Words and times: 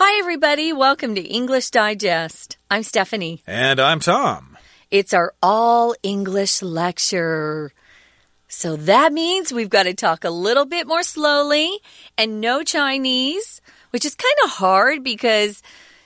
Hi, 0.00 0.20
everybody. 0.20 0.72
Welcome 0.72 1.16
to 1.16 1.20
English 1.20 1.70
Digest. 1.70 2.56
I'm 2.70 2.84
Stephanie. 2.84 3.42
And 3.48 3.80
I'm 3.80 3.98
Tom. 3.98 4.56
It's 4.92 5.12
our 5.12 5.34
all 5.42 5.92
English 6.04 6.62
lecture. 6.62 7.72
So 8.46 8.76
that 8.76 9.12
means 9.12 9.52
we've 9.52 9.68
got 9.68 9.82
to 9.82 9.94
talk 9.94 10.22
a 10.22 10.30
little 10.30 10.66
bit 10.66 10.86
more 10.86 11.02
slowly 11.02 11.80
and 12.16 12.40
no 12.40 12.62
Chinese, 12.62 13.60
which 13.90 14.04
is 14.04 14.14
kind 14.14 14.36
of 14.44 14.50
hard 14.50 15.02
because 15.02 15.64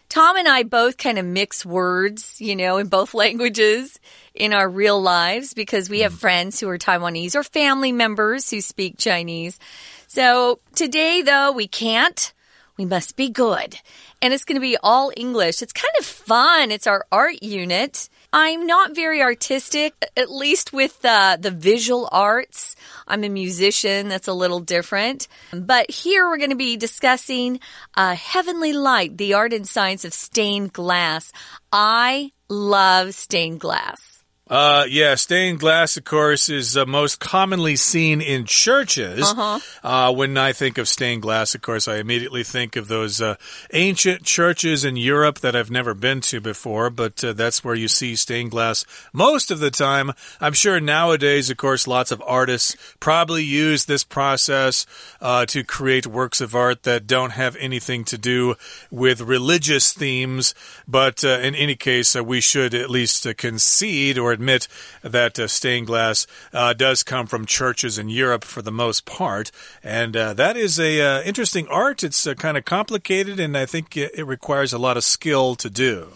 Tom 0.09 0.39
and 0.39 0.49
I 0.49 0.63
both 0.63 0.97
kind 0.97 1.19
of 1.19 1.27
mix 1.27 1.67
words, 1.67 2.41
you 2.41 2.57
know, 2.57 2.79
in 2.79 2.89
both 2.89 3.13
languages 3.25 4.01
in 4.35 4.55
our 4.55 4.71
real 4.71 5.03
lives 5.03 5.53
because 5.53 5.91
we 5.91 6.01
have 6.01 6.15
mm. 6.15 6.19
friends 6.19 6.59
who 6.59 6.69
are 6.71 6.79
Taiwanese 6.79 7.35
or 7.35 7.43
family 7.43 7.93
members 7.93 8.49
who 8.49 8.63
speak 8.63 8.97
Chinese. 8.97 9.59
So 10.07 10.61
today, 10.75 11.21
though, 11.21 11.53
we 11.53 11.69
can't. 11.69 12.33
We 12.79 12.85
must 12.87 13.17
be 13.17 13.29
good. 13.29 13.79
And 14.21 14.33
it's 14.33 14.45
going 14.45 14.57
to 14.57 14.61
be 14.61 14.79
all 14.83 15.13
English. 15.17 15.61
It's 15.61 15.73
kind 15.73 15.93
of 15.99 16.07
fun. 16.07 16.71
It's 16.71 16.87
our 16.87 17.05
art 17.13 17.43
unit. 17.43 18.09
I'm 18.33 18.67
not 18.67 18.95
very 18.95 19.21
artistic, 19.21 19.95
at 20.17 20.31
least 20.31 20.73
with 20.73 21.05
uh, 21.05 21.37
the 21.39 21.51
visual 21.51 22.09
arts. 22.11 22.75
I'm 23.07 23.25
a 23.25 23.29
musician. 23.29 24.09
That's 24.09 24.29
a 24.29 24.33
little 24.33 24.61
different. 24.61 25.29
But 25.53 25.91
here 25.91 26.27
we're 26.29 26.39
going 26.39 26.51
to 26.51 26.57
be 26.57 26.79
discussing 26.79 27.61
uh, 27.95 28.15
Heavenly 28.15 28.73
Light, 28.73 29.19
the 29.19 29.35
art 29.35 29.53
and 29.53 29.69
science 29.69 30.05
of 30.07 30.15
stained 30.15 30.73
glass. 30.73 31.31
I 31.71 32.33
love 32.49 33.15
stained 33.15 33.61
glass. 33.61 34.12
Uh, 34.53 34.85
yeah, 34.91 35.15
stained 35.15 35.59
glass, 35.59 35.97
of 35.97 36.05
course, 36.05 36.51
is 36.51 36.77
uh, 36.77 36.85
most 36.85 37.19
commonly 37.19 37.75
seen 37.75 38.21
in 38.21 38.45
churches. 38.45 39.23
Uh-huh. 39.23 39.59
Uh, 39.83 40.13
when 40.13 40.37
I 40.37 40.53
think 40.53 40.77
of 40.77 40.89
stained 40.89 41.23
glass, 41.23 41.55
of 41.55 41.63
course, 41.63 41.89
I 41.89 41.97
immediately 41.97 42.45
think 42.45 42.77
of 42.77 42.87
those 42.87 43.23
uh, 43.23 43.37
ancient 43.73 44.25
churches 44.25 44.85
in 44.85 44.97
Europe 44.97 45.39
that 45.39 45.57
I've 45.57 45.71
never 45.71 45.95
been 45.95 46.21
to 46.21 46.39
before, 46.39 46.91
but 46.91 47.25
uh, 47.25 47.33
that's 47.33 47.65
where 47.65 47.75
you 47.75 47.89
see 47.89 48.15
stained 48.15 48.51
glass 48.51 48.85
most 49.15 49.51
of 49.51 49.59
the 49.59 49.71
time. 49.71 50.13
I'm 50.39 50.53
sure 50.53 50.81
nowadays, 50.81 51.49
of 51.49 51.57
course, 51.57 51.87
lots 51.87 52.11
of 52.11 52.23
artists 52.27 52.77
probably 53.01 53.45
use 53.45 53.87
this 53.87 54.05
process 54.05 54.85
uh, 55.23 55.47
to 55.47 55.65
create 55.65 56.07
works 56.07 56.43
of 56.43 56.55
art 56.55 56.83
that 56.83 57.07
don't 57.07 57.33
have 57.33 57.57
anything 57.57 58.05
to 58.05 58.19
do 58.19 58.57
with 58.91 59.23
religious 59.23 59.95
themes, 59.95 60.55
but 60.87 61.25
in 61.25 61.55
any 61.55 61.75
case, 61.75 62.15
we 62.15 62.43
should 62.43 62.75
at 62.75 62.91
least 62.91 63.27
concede 63.39 64.19
or 64.19 64.42
admit 64.43 64.67
that 65.03 65.39
uh, 65.39 65.47
stained 65.47 65.87
glass 65.87 66.27
uh, 66.53 66.73
does 66.73 67.05
come 67.05 67.27
from 67.27 67.47
churches 67.47 67.97
in 67.97 68.09
Europe 68.09 68.45
for 68.45 68.61
the 68.61 68.73
most 68.73 69.07
part, 69.07 69.53
and 69.85 70.17
uh, 70.17 70.35
that 70.35 70.57
is 70.57 70.81
a 70.81 71.01
uh, 71.01 71.23
interesting 71.23 71.69
art. 71.69 72.03
It's 72.03 72.27
uh, 72.27 72.35
kind 72.35 72.57
of 72.57 72.65
complicated, 72.65 73.39
and 73.39 73.57
I 73.57 73.67
think 73.67 73.97
it, 73.97 74.11
it 74.15 74.25
requires 74.25 74.73
a 74.73 74.79
lot 74.79 74.97
of 74.97 75.05
skill 75.05 75.55
to 75.57 75.71
do. 75.71 76.09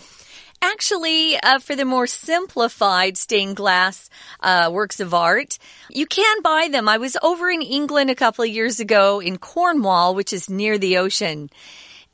Actually, 0.60 1.36
uh, 1.41 1.60
for 1.60 1.77
the 1.77 1.84
more 1.84 2.06
simplified 2.06 3.16
stained 3.16 3.54
glass 3.54 4.10
uh, 4.41 4.69
works 4.72 4.98
of 4.98 5.14
art, 5.14 5.58
you 5.88 6.06
can 6.06 6.42
buy 6.42 6.69
them. 6.69 6.88
I 6.88 6.97
was 6.97 7.16
over 7.22 7.48
in 7.48 7.62
England 7.62 8.10
a 8.10 8.14
couple 8.14 8.42
of 8.42 8.50
years 8.50 8.80
ago 8.80 9.20
in 9.20 9.38
Cornwall, 9.38 10.14
which 10.14 10.32
is 10.32 10.50
near 10.50 10.78
the 10.78 10.97
ocean. 10.97 11.50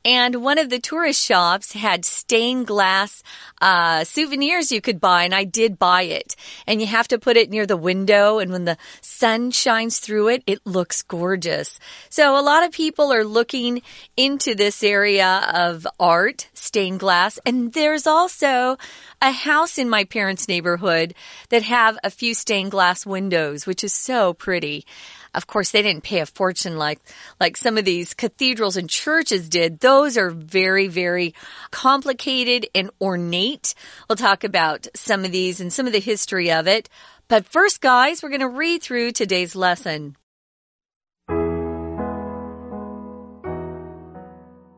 And 0.05 0.43
one 0.43 0.57
of 0.57 0.69
the 0.69 0.79
tourist 0.79 1.23
shops 1.23 1.71
had 1.71 2.03
stained 2.03 2.67
glass 2.67 3.23
uh, 3.61 4.03
souvenirs 4.03 4.71
you 4.71 4.81
could 4.81 4.99
buy, 4.99 5.23
and 5.23 5.33
I 5.33 5.45
did 5.45 5.79
buy 5.79 6.03
it. 6.03 6.35
And 6.67 6.81
you 6.81 6.87
have 6.87 7.07
to 7.09 7.19
put 7.19 7.37
it 7.37 7.49
near 7.49 7.65
the 7.65 7.77
window, 7.77 8.39
and 8.39 8.51
when 8.51 8.65
the 8.65 8.77
sun 8.99 9.51
shines 9.51 9.99
through 9.99 10.27
it, 10.27 10.43
it 10.45 10.59
looks 10.65 11.01
gorgeous. 11.03 11.79
So 12.09 12.37
a 12.37 12.43
lot 12.43 12.65
of 12.65 12.73
people 12.73 13.13
are 13.13 13.23
looking 13.23 13.81
into 14.17 14.55
this 14.55 14.83
area 14.83 15.49
of 15.53 15.87
art, 15.99 16.49
stained 16.53 16.99
glass, 16.99 17.39
and 17.45 17.71
there's 17.71 18.05
also 18.05 18.77
a 19.21 19.31
house 19.31 19.77
in 19.77 19.89
my 19.89 20.03
parents' 20.03 20.49
neighborhood 20.49 21.13
that 21.47 21.63
have 21.63 21.97
a 22.03 22.09
few 22.09 22.33
stained 22.33 22.71
glass 22.71 23.05
windows, 23.05 23.65
which 23.65 23.85
is 23.85 23.93
so 23.93 24.33
pretty. 24.33 24.85
Of 25.33 25.47
course, 25.47 25.71
they 25.71 25.81
didn't 25.81 26.03
pay 26.03 26.19
a 26.19 26.25
fortune 26.25 26.77
like, 26.77 26.99
like 27.39 27.57
some 27.57 27.77
of 27.77 27.85
these 27.85 28.13
cathedrals 28.13 28.77
and 28.77 28.89
churches 28.89 29.49
did. 29.49 29.79
Those 29.79 30.17
are 30.17 30.29
very, 30.29 30.87
very 30.87 31.33
complicated 31.71 32.67
and 32.75 32.91
ornate. 33.01 33.73
We'll 34.07 34.15
talk 34.15 34.43
about 34.43 34.87
some 34.95 35.25
of 35.25 35.31
these 35.31 35.59
and 35.59 35.73
some 35.73 35.87
of 35.87 35.93
the 35.93 35.99
history 35.99 36.51
of 36.51 36.67
it. 36.67 36.87
But 37.27 37.45
first, 37.45 37.81
guys, 37.81 38.21
we're 38.21 38.29
going 38.29 38.41
to 38.41 38.47
read 38.49 38.83
through 38.83 39.13
today's 39.13 39.55
lesson. 39.55 40.17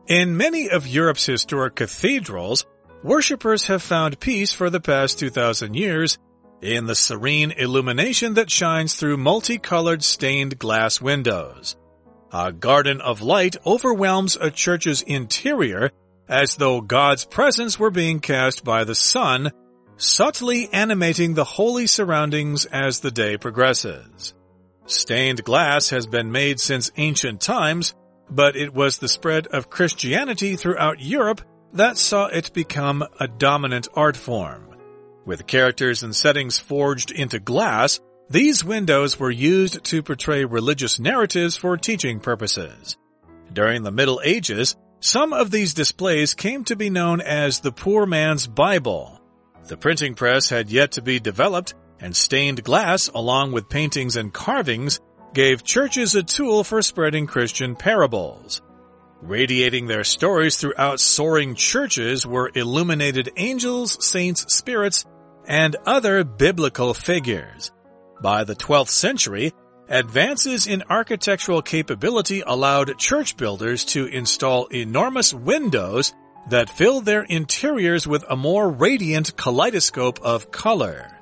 In 0.08 0.36
many 0.36 0.70
of 0.70 0.86
Europe's 0.86 1.26
historic 1.26 1.74
cathedrals, 1.74 2.64
worshippers 3.02 3.66
have 3.66 3.82
found 3.82 4.20
peace 4.20 4.52
for 4.52 4.70
the 4.70 4.80
past 4.80 5.18
2,000 5.18 5.74
years 5.74 6.16
in 6.62 6.86
the 6.86 6.94
serene 6.94 7.50
illumination 7.52 8.34
that 8.34 8.50
shines 8.50 8.94
through 8.94 9.16
multicolored 9.16 10.02
stained 10.02 10.58
glass 10.58 11.00
windows. 11.00 11.76
A 12.32 12.52
garden 12.52 13.00
of 13.00 13.22
light 13.22 13.56
overwhelms 13.64 14.36
a 14.36 14.50
church's 14.50 15.02
interior 15.02 15.90
as 16.28 16.56
though 16.56 16.80
God's 16.80 17.24
presence 17.24 17.78
were 17.78 17.90
being 17.90 18.20
cast 18.20 18.64
by 18.64 18.84
the 18.84 18.94
sun, 18.94 19.52
subtly 19.96 20.68
animating 20.72 21.34
the 21.34 21.44
holy 21.44 21.86
surroundings 21.86 22.64
as 22.66 23.00
the 23.00 23.10
day 23.10 23.36
progresses. 23.36 24.34
Stained 24.86 25.44
glass 25.44 25.90
has 25.90 26.06
been 26.06 26.30
made 26.32 26.60
since 26.60 26.90
ancient 26.96 27.40
times, 27.40 27.94
but 28.28 28.56
it 28.56 28.74
was 28.74 28.98
the 28.98 29.08
spread 29.08 29.46
of 29.48 29.70
Christianity 29.70 30.56
throughout 30.56 31.00
Europe 31.00 31.40
that 31.72 31.98
saw 31.98 32.26
it 32.26 32.52
become 32.52 33.04
a 33.20 33.28
dominant 33.28 33.88
art 33.94 34.16
form. 34.16 34.65
With 35.26 35.48
characters 35.48 36.04
and 36.04 36.14
settings 36.14 36.56
forged 36.56 37.10
into 37.10 37.40
glass, 37.40 37.98
these 38.30 38.64
windows 38.64 39.18
were 39.18 39.30
used 39.30 39.82
to 39.82 40.02
portray 40.04 40.44
religious 40.44 41.00
narratives 41.00 41.56
for 41.56 41.76
teaching 41.76 42.20
purposes. 42.20 42.96
During 43.52 43.82
the 43.82 43.90
Middle 43.90 44.20
Ages, 44.24 44.76
some 45.00 45.32
of 45.32 45.50
these 45.50 45.74
displays 45.74 46.34
came 46.34 46.62
to 46.64 46.76
be 46.76 46.90
known 46.90 47.20
as 47.20 47.58
the 47.58 47.72
poor 47.72 48.06
man's 48.06 48.46
Bible. 48.46 49.20
The 49.66 49.76
printing 49.76 50.14
press 50.14 50.48
had 50.48 50.70
yet 50.70 50.92
to 50.92 51.02
be 51.02 51.18
developed, 51.18 51.74
and 51.98 52.14
stained 52.14 52.62
glass, 52.62 53.08
along 53.08 53.50
with 53.50 53.68
paintings 53.68 54.14
and 54.14 54.32
carvings, 54.32 55.00
gave 55.34 55.64
churches 55.64 56.14
a 56.14 56.22
tool 56.22 56.62
for 56.62 56.82
spreading 56.82 57.26
Christian 57.26 57.74
parables. 57.74 58.62
Radiating 59.22 59.86
their 59.86 60.04
stories 60.04 60.56
throughout 60.56 61.00
soaring 61.00 61.56
churches 61.56 62.24
were 62.24 62.52
illuminated 62.54 63.32
angels, 63.36 64.04
saints, 64.04 64.54
spirits, 64.54 65.04
and 65.46 65.76
other 65.86 66.24
biblical 66.24 66.94
figures. 66.94 67.70
By 68.20 68.44
the 68.44 68.54
12th 68.54 68.88
century, 68.88 69.52
advances 69.88 70.66
in 70.66 70.82
architectural 70.88 71.62
capability 71.62 72.42
allowed 72.46 72.98
church 72.98 73.36
builders 73.36 73.84
to 73.86 74.06
install 74.06 74.66
enormous 74.66 75.32
windows 75.32 76.12
that 76.48 76.70
filled 76.70 77.04
their 77.04 77.22
interiors 77.22 78.06
with 78.06 78.24
a 78.28 78.36
more 78.36 78.68
radiant 78.70 79.36
kaleidoscope 79.36 80.20
of 80.22 80.50
color. 80.50 81.12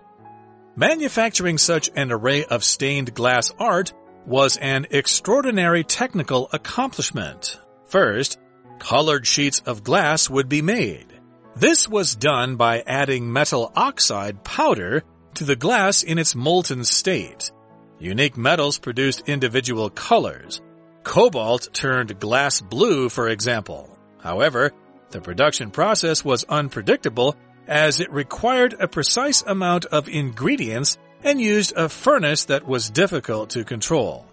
Manufacturing 0.77 1.59
such 1.59 1.91
an 1.95 2.11
array 2.11 2.45
of 2.45 2.65
stained 2.65 3.15
glass 3.15 3.53
art 3.59 3.93
was 4.27 4.57
an 4.57 4.87
extraordinary 4.91 5.85
technical 5.85 6.49
accomplishment. 6.53 7.61
First, 7.87 8.39
colored 8.79 9.27
sheets 9.27 9.61
of 9.67 9.85
glass 9.85 10.29
would 10.29 10.49
be 10.49 10.63
made. 10.63 11.14
This 11.57 11.89
was 11.89 12.17
done 12.17 12.57
by 12.57 12.81
adding 12.81 13.33
metal 13.33 13.71
oxide 13.77 14.43
powder 14.43 15.05
to 15.35 15.45
the 15.45 15.55
glass 15.55 16.03
in 16.03 16.19
its 16.19 16.35
molten 16.35 16.85
state. 16.85 17.53
Unique 18.01 18.37
metals 18.37 18.79
produced 18.79 19.29
individual 19.29 19.89
colors. 19.89 20.61
Cobalt 21.05 21.69
turned 21.73 22.19
glass 22.19 22.61
blue, 22.61 23.09
for 23.09 23.29
example. 23.29 23.97
However, 24.19 24.73
the 25.11 25.21
production 25.21 25.71
process 25.71 26.25
was 26.25 26.43
unpredictable 26.49 27.37
as 27.69 28.01
it 28.01 28.11
required 28.11 28.75
a 28.81 28.89
precise 28.89 29.43
amount 29.43 29.85
of 29.87 30.09
ingredients 30.09 30.99
and 31.23 31.41
used 31.41 31.73
a 31.77 31.89
furnace 31.89 32.47
that 32.47 32.67
was 32.67 32.91
difficult 32.91 33.51
to 33.51 33.65
control. 33.65 34.27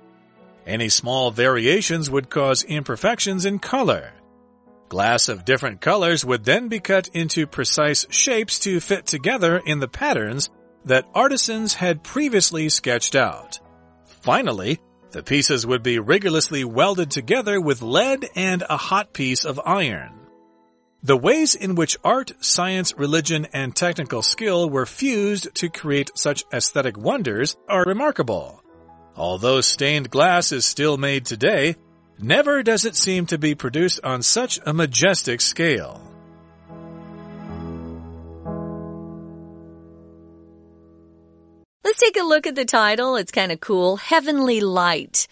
Any 0.66 0.90
small 0.90 1.30
variations 1.30 2.10
would 2.10 2.31
cause 2.31 2.63
imperfections 2.63 3.45
in 3.45 3.60
color. 3.60 4.12
Glass 4.92 5.30
of 5.30 5.46
different 5.46 5.80
colors 5.80 6.26
would 6.26 6.44
then 6.44 6.68
be 6.68 6.82
cut 6.82 7.08
into 7.14 7.48
precise 7.48 8.06
shapes 8.10 8.60
to 8.60 8.82
fit 8.82 9.06
together 9.06 9.62
in 9.66 9.80
the 9.80 9.88
patterns 9.88 10.50
that 10.84 11.08
artisans 11.14 11.76
had 11.76 12.04
previously 12.04 12.68
sketched 12.68 13.16
out. 13.16 13.62
Finally, 14.22 14.80
the 15.12 15.24
pieces 15.24 15.66
would 15.66 15.82
be 15.82 15.98
rigorously 15.98 16.66
welded 16.66 17.10
together 17.10 17.62
with 17.62 17.82
lead 17.82 18.28
and 18.36 18.66
a 18.70 18.76
hot 18.76 19.14
piece 19.14 19.46
of 19.46 19.62
iron. 19.66 20.12
The 21.04 21.16
ways 21.16 21.56
in 21.56 21.76
which 21.76 21.98
art, 22.04 22.34
science, 22.42 22.94
religion, 22.98 23.48
and 23.54 23.74
technical 23.74 24.22
skill 24.22 24.70
were 24.70 24.86
fused 24.86 25.56
to 25.56 25.70
create 25.70 26.12
such 26.16 26.44
aesthetic 26.52 26.98
wonders 26.98 27.56
are 27.70 27.86
remarkable. 27.86 28.62
Although 29.16 29.62
stained 29.62 30.10
glass 30.10 30.52
is 30.52 30.66
still 30.66 30.98
made 30.98 31.26
today, 31.26 31.78
Never 32.23 32.62
does 32.62 32.85
it 32.85 32.95
seem 32.95 33.25
to 33.27 33.39
be 33.39 33.56
produced 33.56 34.00
on 34.03 34.21
such 34.21 34.59
a 34.63 34.73
majestic 34.73 35.41
scale. 35.41 36.00
Let's 41.83 42.00
take 42.00 42.18
a 42.18 42.23
look 42.23 42.45
at 42.45 42.53
the 42.53 42.63
title. 42.63 43.15
It's 43.15 43.31
kind 43.31 43.51
of 43.51 43.59
cool. 43.59 43.97
Heavenly 43.97 44.62
Light. 44.62 45.27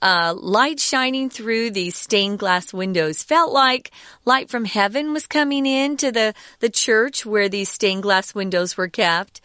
Uh, 0.00 0.34
light 0.34 0.80
shining 0.80 1.28
through 1.28 1.72
these 1.72 1.94
stained 1.94 2.38
glass 2.38 2.72
windows 2.72 3.22
felt 3.22 3.52
like 3.52 3.90
light 4.24 4.48
from 4.48 4.64
heaven 4.64 5.12
was 5.12 5.26
coming 5.26 5.66
into 5.66 6.10
the, 6.10 6.32
the 6.60 6.70
church 6.70 7.26
where 7.26 7.50
these 7.50 7.68
stained 7.68 8.02
glass 8.02 8.34
windows 8.34 8.78
were 8.78 8.88
kept. 8.88 9.42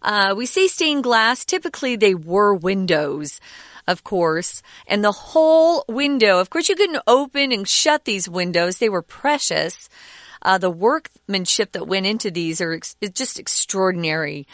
Uh, 0.00 0.32
we 0.36 0.46
say 0.46 0.68
stained 0.68 1.02
glass. 1.02 1.44
Typically, 1.44 1.96
they 1.96 2.14
were 2.14 2.54
windows 2.54 3.40
of 3.86 4.04
course, 4.04 4.62
and 4.86 5.04
the 5.04 5.12
whole 5.12 5.84
window. 5.88 6.40
Of 6.40 6.50
course, 6.50 6.68
you 6.68 6.76
couldn't 6.76 7.02
open 7.06 7.52
and 7.52 7.68
shut 7.68 8.04
these 8.04 8.28
windows. 8.28 8.78
They 8.78 8.88
were 8.88 9.02
precious. 9.02 9.88
Uh, 10.42 10.58
the 10.58 10.70
workmanship 10.70 11.72
that 11.72 11.88
went 11.88 12.06
into 12.06 12.30
these 12.30 12.60
are 12.60 12.72
ex 12.72 12.96
just 13.14 13.38
extraordinary. 13.38 14.46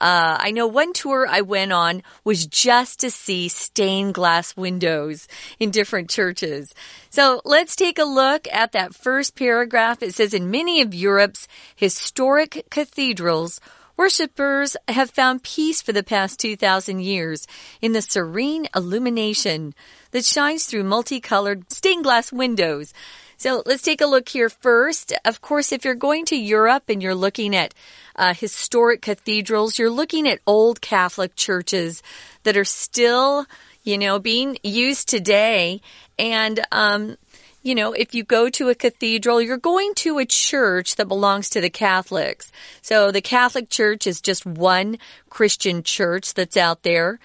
Uh, 0.00 0.38
I 0.40 0.50
know 0.52 0.66
one 0.66 0.92
tour 0.94 1.26
I 1.28 1.42
went 1.42 1.72
on 1.72 2.02
was 2.24 2.46
just 2.46 3.00
to 3.00 3.10
see 3.10 3.48
stained 3.48 4.14
glass 4.14 4.56
windows 4.56 5.28
in 5.58 5.70
different 5.70 6.08
churches. 6.08 6.74
So 7.10 7.42
let's 7.44 7.76
take 7.76 7.98
a 7.98 8.04
look 8.04 8.48
at 8.50 8.72
that 8.72 8.94
first 8.94 9.36
paragraph. 9.36 10.02
It 10.02 10.14
says, 10.14 10.32
in 10.32 10.50
many 10.50 10.80
of 10.80 10.94
Europe's 10.94 11.46
historic 11.76 12.66
cathedrals, 12.70 13.60
Worshippers 14.00 14.78
have 14.88 15.10
found 15.10 15.42
peace 15.42 15.82
for 15.82 15.92
the 15.92 16.02
past 16.02 16.40
2,000 16.40 17.00
years 17.00 17.46
in 17.82 17.92
the 17.92 18.00
serene 18.00 18.66
illumination 18.74 19.74
that 20.12 20.24
shines 20.24 20.64
through 20.64 20.84
multicolored 20.84 21.70
stained 21.70 22.04
glass 22.04 22.32
windows. 22.32 22.94
So 23.36 23.62
let's 23.66 23.82
take 23.82 24.00
a 24.00 24.06
look 24.06 24.30
here 24.30 24.48
first. 24.48 25.12
Of 25.26 25.42
course, 25.42 25.70
if 25.70 25.84
you're 25.84 25.94
going 25.94 26.24
to 26.26 26.36
Europe 26.36 26.84
and 26.88 27.02
you're 27.02 27.14
looking 27.14 27.54
at 27.54 27.74
uh, 28.16 28.32
historic 28.32 29.02
cathedrals, 29.02 29.78
you're 29.78 29.90
looking 29.90 30.26
at 30.26 30.40
old 30.46 30.80
Catholic 30.80 31.36
churches 31.36 32.02
that 32.44 32.56
are 32.56 32.64
still, 32.64 33.44
you 33.82 33.98
know, 33.98 34.18
being 34.18 34.56
used 34.62 35.10
today. 35.10 35.82
And, 36.18 36.58
um, 36.72 37.18
you 37.62 37.74
know, 37.74 37.92
if 37.92 38.14
you 38.14 38.24
go 38.24 38.48
to 38.50 38.68
a 38.68 38.74
cathedral, 38.74 39.42
you're 39.42 39.58
going 39.58 39.94
to 39.96 40.18
a 40.18 40.24
church 40.24 40.96
that 40.96 41.08
belongs 41.08 41.50
to 41.50 41.60
the 41.60 41.70
Catholics. 41.70 42.50
So 42.80 43.10
the 43.10 43.20
Catholic 43.20 43.68
Church 43.68 44.06
is 44.06 44.20
just 44.20 44.46
one 44.46 44.98
Christian 45.28 45.82
church 45.82 46.34
that's 46.34 46.56
out 46.56 46.82
there. 46.82 47.18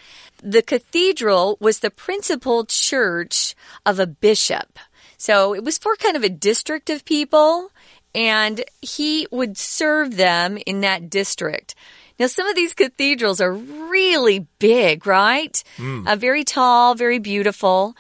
The 0.43 0.61
cathedral 0.61 1.57
was 1.61 1.79
the 1.79 1.89
principal 1.89 2.65
church 2.65 3.55
of 3.85 3.99
a 3.99 4.07
bishop. 4.07 4.77
So 5.17 5.55
it 5.55 5.63
was 5.63 5.77
for 5.77 5.95
kind 5.95 6.17
of 6.17 6.23
a 6.23 6.29
district 6.29 6.89
of 6.89 7.05
people, 7.05 7.71
and 8.13 8.63
he 8.81 9.27
would 9.31 9.57
serve 9.57 10.17
them 10.17 10.57
in 10.65 10.81
that 10.81 11.09
district. 11.09 11.75
Now, 12.19 12.27
some 12.27 12.47
of 12.47 12.55
these 12.55 12.73
cathedrals 12.73 13.41
are 13.41 13.53
really 13.53 14.47
big, 14.59 15.05
right? 15.05 15.61
Mm. 15.77 16.07
Uh, 16.07 16.15
very 16.15 16.43
tall, 16.45 16.95
very 16.95 17.19
beautiful. 17.19 17.95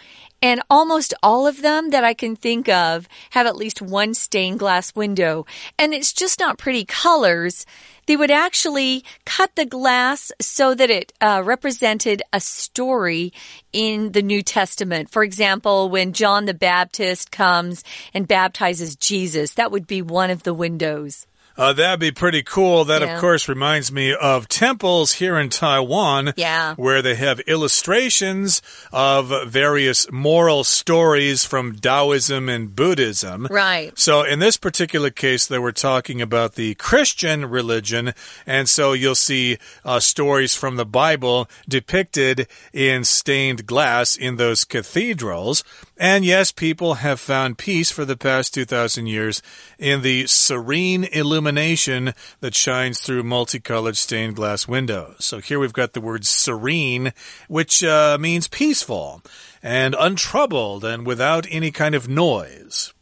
And 0.45 0.61
almost 0.69 1.15
all 1.23 1.47
of 1.47 1.63
them 1.63 1.89
that 1.89 2.03
I 2.03 2.13
can 2.13 2.35
think 2.35 2.69
of 2.69 3.07
have 3.31 3.47
at 3.47 3.55
least 3.55 3.81
one 3.81 4.13
stained 4.13 4.59
glass 4.59 4.93
window. 4.93 5.47
And 5.79 5.91
it's 5.91 6.13
just 6.13 6.39
not 6.39 6.59
pretty 6.59 6.85
colors. 6.85 7.65
They 8.05 8.15
would 8.15 8.29
actually 8.29 9.03
cut 9.25 9.55
the 9.55 9.65
glass 9.65 10.31
so 10.39 10.75
that 10.75 10.91
it 10.91 11.11
uh, 11.19 11.41
represented 11.43 12.21
a 12.31 12.39
story 12.39 13.33
in 13.73 14.11
the 14.11 14.21
New 14.21 14.43
Testament. 14.43 15.09
For 15.09 15.23
example, 15.23 15.89
when 15.89 16.13
John 16.13 16.45
the 16.45 16.53
Baptist 16.53 17.31
comes 17.31 17.83
and 18.13 18.27
baptizes 18.27 18.95
Jesus, 18.95 19.55
that 19.55 19.71
would 19.71 19.87
be 19.87 20.03
one 20.03 20.29
of 20.29 20.43
the 20.43 20.53
windows. 20.53 21.25
Uh, 21.57 21.73
that'd 21.73 21.99
be 21.99 22.11
pretty 22.11 22.43
cool. 22.43 22.85
That, 22.85 23.01
yeah. 23.01 23.15
of 23.15 23.21
course, 23.21 23.47
reminds 23.47 23.91
me 23.91 24.13
of 24.13 24.47
temples 24.47 25.13
here 25.13 25.39
in 25.39 25.49
Taiwan. 25.49 26.33
Yeah. 26.35 26.75
Where 26.75 27.01
they 27.01 27.15
have 27.15 27.39
illustrations 27.41 28.61
of 28.91 29.31
various 29.47 30.11
moral 30.11 30.63
stories 30.63 31.45
from 31.45 31.75
Taoism 31.75 32.49
and 32.49 32.75
Buddhism. 32.75 33.47
Right. 33.49 33.97
So, 33.97 34.23
in 34.23 34.39
this 34.39 34.57
particular 34.57 35.09
case, 35.09 35.47
they 35.47 35.59
were 35.59 35.71
talking 35.71 36.21
about 36.21 36.55
the 36.55 36.75
Christian 36.75 37.45
religion. 37.45 38.13
And 38.45 38.69
so 38.69 38.93
you'll 38.93 39.15
see 39.15 39.57
uh, 39.83 39.99
stories 39.99 40.55
from 40.55 40.75
the 40.75 40.85
Bible 40.85 41.49
depicted 41.67 42.47
in 42.73 43.03
stained 43.03 43.65
glass 43.65 44.15
in 44.15 44.35
those 44.37 44.63
cathedrals. 44.63 45.63
And 45.97 46.25
yes, 46.25 46.51
people 46.51 46.95
have 46.95 47.21
found 47.21 47.57
peace 47.57 47.89
for 47.89 48.03
the 48.03 48.17
past 48.17 48.53
2,000 48.53 49.07
years 49.07 49.41
in 49.79 50.01
the 50.01 50.27
serene 50.27 51.05
illumination 51.05 52.13
that 52.41 52.53
shines 52.53 52.99
through 52.99 53.23
multicolored 53.23 53.95
stained 53.95 54.35
glass 54.35 54.67
windows. 54.67 55.15
So 55.19 55.39
here 55.39 55.57
we've 55.57 55.71
got 55.71 55.93
the 55.93 56.01
word 56.01 56.25
serene, 56.25 57.13
which 57.47 57.81
uh, 57.81 58.17
means 58.19 58.49
peaceful 58.49 59.21
and 59.63 59.95
untroubled 59.97 60.83
and 60.83 61.05
without 61.07 61.47
any 61.49 61.71
kind 61.71 61.95
of 61.95 62.09
noise. 62.09 62.93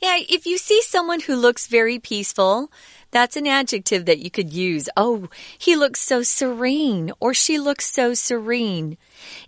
Yeah, 0.00 0.18
if 0.28 0.46
you 0.46 0.58
see 0.58 0.80
someone 0.82 1.20
who 1.20 1.34
looks 1.34 1.66
very 1.66 1.98
peaceful, 1.98 2.70
that's 3.10 3.36
an 3.36 3.48
adjective 3.48 4.04
that 4.04 4.18
you 4.20 4.30
could 4.30 4.52
use. 4.52 4.88
Oh, 4.96 5.28
he 5.58 5.74
looks 5.74 6.00
so 6.00 6.22
serene, 6.22 7.10
or 7.18 7.34
she 7.34 7.58
looks 7.58 7.90
so 7.90 8.14
serene. 8.14 8.96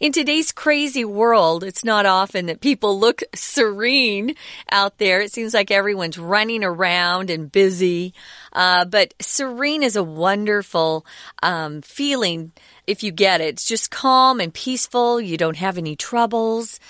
In 0.00 0.12
today's 0.12 0.53
crazy 0.53 1.05
world, 1.05 1.65
it's 1.65 1.85
not 1.85 2.06
often 2.06 2.47
that 2.47 2.61
people 2.61 2.99
look 2.99 3.23
serene 3.35 4.35
out 4.71 4.99
there. 4.99 5.21
It 5.21 5.32
seems 5.32 5.55
like 5.55 5.71
everyone's 5.71 6.19
running 6.19 6.65
around 6.65 7.31
and 7.31 7.50
busy. 7.50 8.15
Uh, 8.53 8.85
but 8.85 9.15
serene 9.21 9.82
is 9.82 9.97
a 9.97 10.05
wonderful 10.05 11.05
um, 11.43 11.82
feeling 11.82 12.53
if 12.87 13.03
you 13.03 13.12
get 13.12 13.41
it. 13.41 13.49
It's 13.55 13.69
just 13.69 13.91
calm 13.91 14.41
and 14.41 14.53
peaceful. 14.53 15.21
You 15.21 15.37
don't 15.37 15.56
have 15.56 15.79
any 15.79 15.97
troubles 15.97 16.81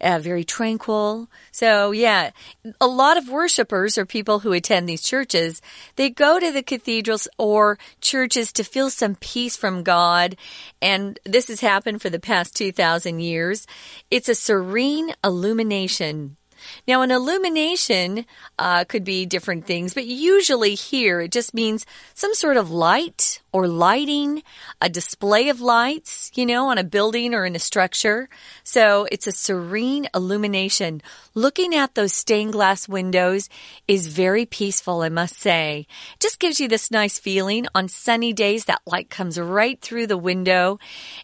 uh, 0.00 0.18
very 0.18 0.44
tranquil. 0.44 1.28
So, 1.50 1.90
yeah, 1.90 2.30
a 2.80 2.86
lot 2.86 3.16
of 3.16 3.28
worshippers 3.28 3.96
or 3.98 4.06
people 4.06 4.40
who 4.40 4.52
attend 4.52 4.88
these 4.88 5.02
churches, 5.02 5.60
they 5.96 6.10
go 6.10 6.38
to 6.38 6.52
the 6.52 6.62
cathedrals 6.62 7.28
or 7.38 7.78
churches 8.00 8.52
to 8.52 8.64
feel 8.64 8.90
some 8.90 9.14
peace 9.16 9.56
from 9.56 9.82
God. 9.82 10.36
And 10.80 11.18
this 11.24 11.48
has 11.48 11.60
happened 11.60 12.02
for 12.02 12.10
the 12.10 12.20
past 12.20 12.56
2,000 12.56 13.20
years. 13.20 13.66
It's 14.10 14.28
a 14.28 14.34
serene 14.34 15.12
illumination. 15.22 16.36
Now, 16.86 17.02
an 17.02 17.10
illumination 17.10 18.26
uh, 18.58 18.84
could 18.84 19.04
be 19.04 19.26
different 19.26 19.66
things, 19.66 19.94
but 19.94 20.06
usually 20.06 20.74
here 20.74 21.20
it 21.20 21.32
just 21.32 21.54
means 21.54 21.86
some 22.14 22.34
sort 22.34 22.56
of 22.56 22.70
light 22.70 23.40
or 23.52 23.68
lighting, 23.68 24.42
a 24.80 24.88
display 24.88 25.48
of 25.48 25.60
lights, 25.60 26.32
you 26.34 26.44
know, 26.44 26.70
on 26.70 26.78
a 26.78 26.82
building 26.82 27.34
or 27.34 27.46
in 27.46 27.54
a 27.54 27.60
structure. 27.60 28.28
So 28.64 29.06
it's 29.12 29.28
a 29.28 29.32
serene 29.32 30.08
illumination. 30.12 31.02
Looking 31.34 31.74
at 31.74 31.94
those 31.94 32.12
stained 32.12 32.52
glass 32.52 32.88
windows 32.88 33.48
is 33.86 34.08
very 34.08 34.44
peaceful, 34.44 35.02
I 35.02 35.08
must 35.08 35.38
say. 35.38 35.86
Just 36.18 36.40
gives 36.40 36.58
you 36.58 36.66
this 36.66 36.90
nice 36.90 37.18
feeling 37.18 37.66
on 37.74 37.88
sunny 37.88 38.32
days. 38.32 38.64
That 38.64 38.82
light 38.86 39.08
comes 39.08 39.38
right 39.38 39.80
through 39.80 40.08
the 40.08 40.18
window 40.18 40.78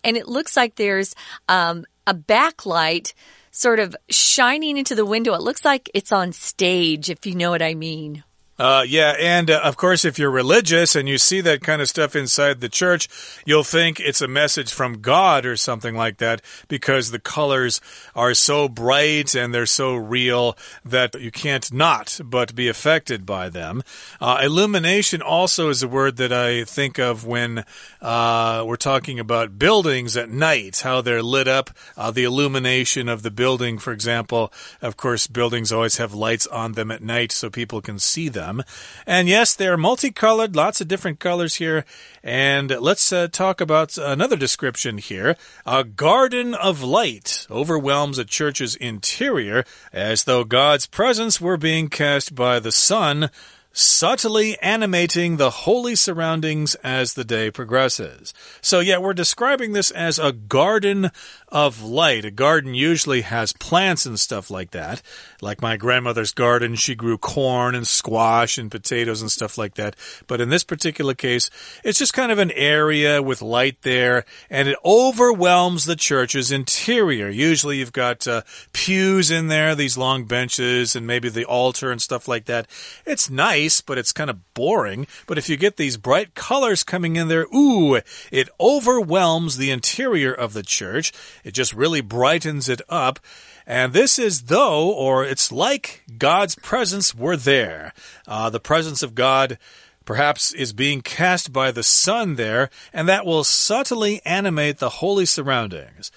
and 0.04 0.16
it 0.16 0.28
looks 0.28 0.56
like 0.56 0.76
there's 0.76 1.14
um, 1.48 1.84
a 2.06 2.14
backlight 2.14 3.12
sort 3.50 3.78
of 3.78 3.96
shining 4.08 4.76
into 4.76 4.94
the 4.94 5.06
window. 5.06 5.34
It 5.34 5.42
looks 5.42 5.64
like 5.64 5.90
it's 5.94 6.12
on 6.12 6.32
stage, 6.32 7.10
if 7.10 7.26
you 7.26 7.34
know 7.34 7.50
what 7.50 7.62
I 7.62 7.74
mean. 7.74 8.24
Uh, 8.60 8.84
yeah, 8.86 9.16
and 9.18 9.50
uh, 9.50 9.58
of 9.64 9.78
course, 9.78 10.04
if 10.04 10.18
you're 10.18 10.30
religious 10.30 10.94
and 10.94 11.08
you 11.08 11.16
see 11.16 11.40
that 11.40 11.62
kind 11.62 11.80
of 11.80 11.88
stuff 11.88 12.14
inside 12.14 12.60
the 12.60 12.68
church, 12.68 13.08
you'll 13.46 13.64
think 13.64 13.98
it's 13.98 14.20
a 14.20 14.28
message 14.28 14.70
from 14.70 15.00
God 15.00 15.46
or 15.46 15.56
something 15.56 15.94
like 15.94 16.18
that 16.18 16.42
because 16.68 17.10
the 17.10 17.18
colors 17.18 17.80
are 18.14 18.34
so 18.34 18.68
bright 18.68 19.34
and 19.34 19.54
they're 19.54 19.64
so 19.64 19.96
real 19.96 20.58
that 20.84 21.18
you 21.18 21.30
can't 21.30 21.72
not 21.72 22.20
but 22.22 22.54
be 22.54 22.68
affected 22.68 23.24
by 23.24 23.48
them. 23.48 23.82
Uh, 24.20 24.40
illumination 24.42 25.22
also 25.22 25.70
is 25.70 25.82
a 25.82 25.88
word 25.88 26.18
that 26.18 26.30
I 26.30 26.64
think 26.64 26.98
of 26.98 27.24
when 27.24 27.64
uh, 28.02 28.62
we're 28.66 28.76
talking 28.76 29.18
about 29.18 29.58
buildings 29.58 30.18
at 30.18 30.28
night, 30.28 30.80
how 30.80 31.00
they're 31.00 31.22
lit 31.22 31.48
up, 31.48 31.70
uh, 31.96 32.10
the 32.10 32.24
illumination 32.24 33.08
of 33.08 33.22
the 33.22 33.30
building, 33.30 33.78
for 33.78 33.94
example. 33.94 34.52
Of 34.82 34.98
course, 34.98 35.26
buildings 35.26 35.72
always 35.72 35.96
have 35.96 36.12
lights 36.12 36.46
on 36.46 36.72
them 36.72 36.90
at 36.90 37.02
night 37.02 37.32
so 37.32 37.48
people 37.48 37.80
can 37.80 37.98
see 37.98 38.28
them 38.28 38.49
them. 38.56 38.64
And 39.06 39.28
yes, 39.28 39.54
they're 39.54 39.76
multicolored, 39.76 40.56
lots 40.56 40.80
of 40.80 40.88
different 40.88 41.20
colors 41.20 41.56
here. 41.56 41.84
And 42.22 42.70
let's 42.70 43.12
uh, 43.12 43.28
talk 43.28 43.60
about 43.60 43.96
another 43.96 44.36
description 44.36 44.98
here. 44.98 45.36
A 45.64 45.84
garden 45.84 46.54
of 46.54 46.82
light 46.82 47.46
overwhelms 47.50 48.18
a 48.18 48.24
church's 48.24 48.76
interior 48.76 49.64
as 49.92 50.24
though 50.24 50.44
God's 50.44 50.86
presence 50.86 51.40
were 51.40 51.56
being 51.56 51.88
cast 51.88 52.34
by 52.34 52.58
the 52.60 52.72
sun 52.72 53.30
subtly 53.72 54.58
animating 54.60 55.36
the 55.36 55.50
holy 55.50 55.94
surroundings 55.94 56.74
as 56.76 57.14
the 57.14 57.24
day 57.24 57.50
progresses. 57.50 58.34
So, 58.60 58.80
yeah, 58.80 58.98
we're 58.98 59.14
describing 59.14 59.72
this 59.72 59.90
as 59.90 60.18
a 60.18 60.32
garden 60.32 61.10
of 61.48 61.82
light. 61.82 62.24
A 62.24 62.30
garden 62.30 62.74
usually 62.74 63.22
has 63.22 63.52
plants 63.52 64.06
and 64.06 64.18
stuff 64.18 64.50
like 64.50 64.70
that. 64.70 65.02
Like 65.40 65.60
my 65.60 65.76
grandmother's 65.76 66.32
garden, 66.32 66.76
she 66.76 66.94
grew 66.94 67.18
corn 67.18 67.74
and 67.74 67.86
squash 67.86 68.58
and 68.58 68.70
potatoes 68.70 69.20
and 69.20 69.30
stuff 69.30 69.58
like 69.58 69.74
that. 69.74 69.96
But 70.26 70.40
in 70.40 70.48
this 70.48 70.64
particular 70.64 71.14
case, 71.14 71.50
it's 71.82 71.98
just 71.98 72.12
kind 72.12 72.30
of 72.30 72.38
an 72.38 72.52
area 72.52 73.22
with 73.22 73.42
light 73.42 73.82
there, 73.82 74.24
and 74.48 74.68
it 74.68 74.78
overwhelms 74.84 75.84
the 75.84 75.96
church's 75.96 76.52
interior. 76.52 77.28
Usually 77.28 77.78
you've 77.78 77.92
got 77.92 78.26
uh, 78.28 78.42
pews 78.72 79.30
in 79.30 79.48
there, 79.48 79.74
these 79.74 79.98
long 79.98 80.24
benches, 80.24 80.94
and 80.94 81.06
maybe 81.06 81.28
the 81.28 81.44
altar 81.44 81.90
and 81.90 82.00
stuff 82.00 82.28
like 82.28 82.44
that. 82.44 82.68
It's 83.04 83.28
nice, 83.28 83.59
but 83.86 83.98
it's 83.98 84.12
kind 84.12 84.30
of 84.30 84.54
boring. 84.54 85.06
But 85.26 85.38
if 85.38 85.48
you 85.48 85.56
get 85.56 85.76
these 85.76 85.96
bright 85.96 86.34
colors 86.34 86.82
coming 86.82 87.16
in 87.16 87.28
there, 87.28 87.46
ooh, 87.54 88.00
it 88.30 88.48
overwhelms 88.58 89.56
the 89.56 89.70
interior 89.70 90.32
of 90.32 90.52
the 90.52 90.62
church. 90.62 91.12
It 91.44 91.52
just 91.52 91.74
really 91.74 92.00
brightens 92.00 92.68
it 92.68 92.80
up. 92.88 93.20
And 93.66 93.92
this 93.92 94.18
is 94.18 94.42
though, 94.44 94.90
or 94.90 95.24
it's 95.24 95.52
like 95.52 96.04
God's 96.16 96.54
presence 96.54 97.14
were 97.14 97.36
there. 97.36 97.92
Uh, 98.26 98.50
the 98.50 98.60
presence 98.60 99.02
of 99.02 99.14
God 99.14 99.58
perhaps 100.04 100.52
is 100.52 100.72
being 100.72 101.02
cast 101.02 101.52
by 101.52 101.70
the 101.70 101.82
sun 101.82 102.34
there, 102.36 102.70
and 102.92 103.08
that 103.08 103.24
will 103.24 103.44
subtly 103.44 104.20
animate 104.24 104.78
the 104.78 104.88
holy 104.88 105.26
surroundings. 105.26 106.10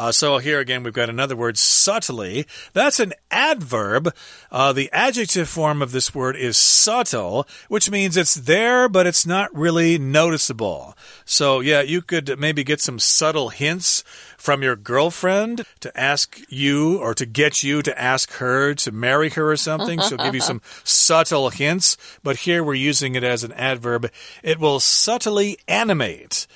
Uh, 0.00 0.10
so 0.10 0.38
here 0.38 0.60
again, 0.60 0.82
we've 0.82 0.94
got 0.94 1.10
another 1.10 1.36
word, 1.36 1.58
subtly. 1.58 2.46
That's 2.72 3.00
an 3.00 3.12
adverb. 3.30 4.14
Uh, 4.50 4.72
the 4.72 4.90
adjective 4.94 5.46
form 5.46 5.82
of 5.82 5.92
this 5.92 6.14
word 6.14 6.36
is 6.36 6.56
subtle, 6.56 7.46
which 7.68 7.90
means 7.90 8.16
it's 8.16 8.34
there, 8.34 8.88
but 8.88 9.06
it's 9.06 9.26
not 9.26 9.54
really 9.54 9.98
noticeable. 9.98 10.96
So 11.26 11.60
yeah, 11.60 11.82
you 11.82 12.00
could 12.00 12.40
maybe 12.40 12.64
get 12.64 12.80
some 12.80 12.98
subtle 12.98 13.50
hints 13.50 14.02
from 14.38 14.62
your 14.62 14.74
girlfriend 14.74 15.66
to 15.80 16.00
ask 16.00 16.40
you 16.48 16.96
or 16.96 17.12
to 17.12 17.26
get 17.26 17.62
you 17.62 17.82
to 17.82 18.00
ask 18.00 18.32
her 18.36 18.72
to 18.76 18.90
marry 18.90 19.28
her 19.28 19.52
or 19.52 19.56
something. 19.58 20.00
She'll 20.00 20.16
give 20.16 20.34
you 20.34 20.40
some 20.40 20.62
subtle 20.82 21.50
hints, 21.50 21.98
but 22.22 22.36
here 22.36 22.64
we're 22.64 22.72
using 22.72 23.16
it 23.16 23.22
as 23.22 23.44
an 23.44 23.52
adverb. 23.52 24.10
It 24.42 24.58
will 24.58 24.80
subtly 24.80 25.58
animate. 25.68 26.46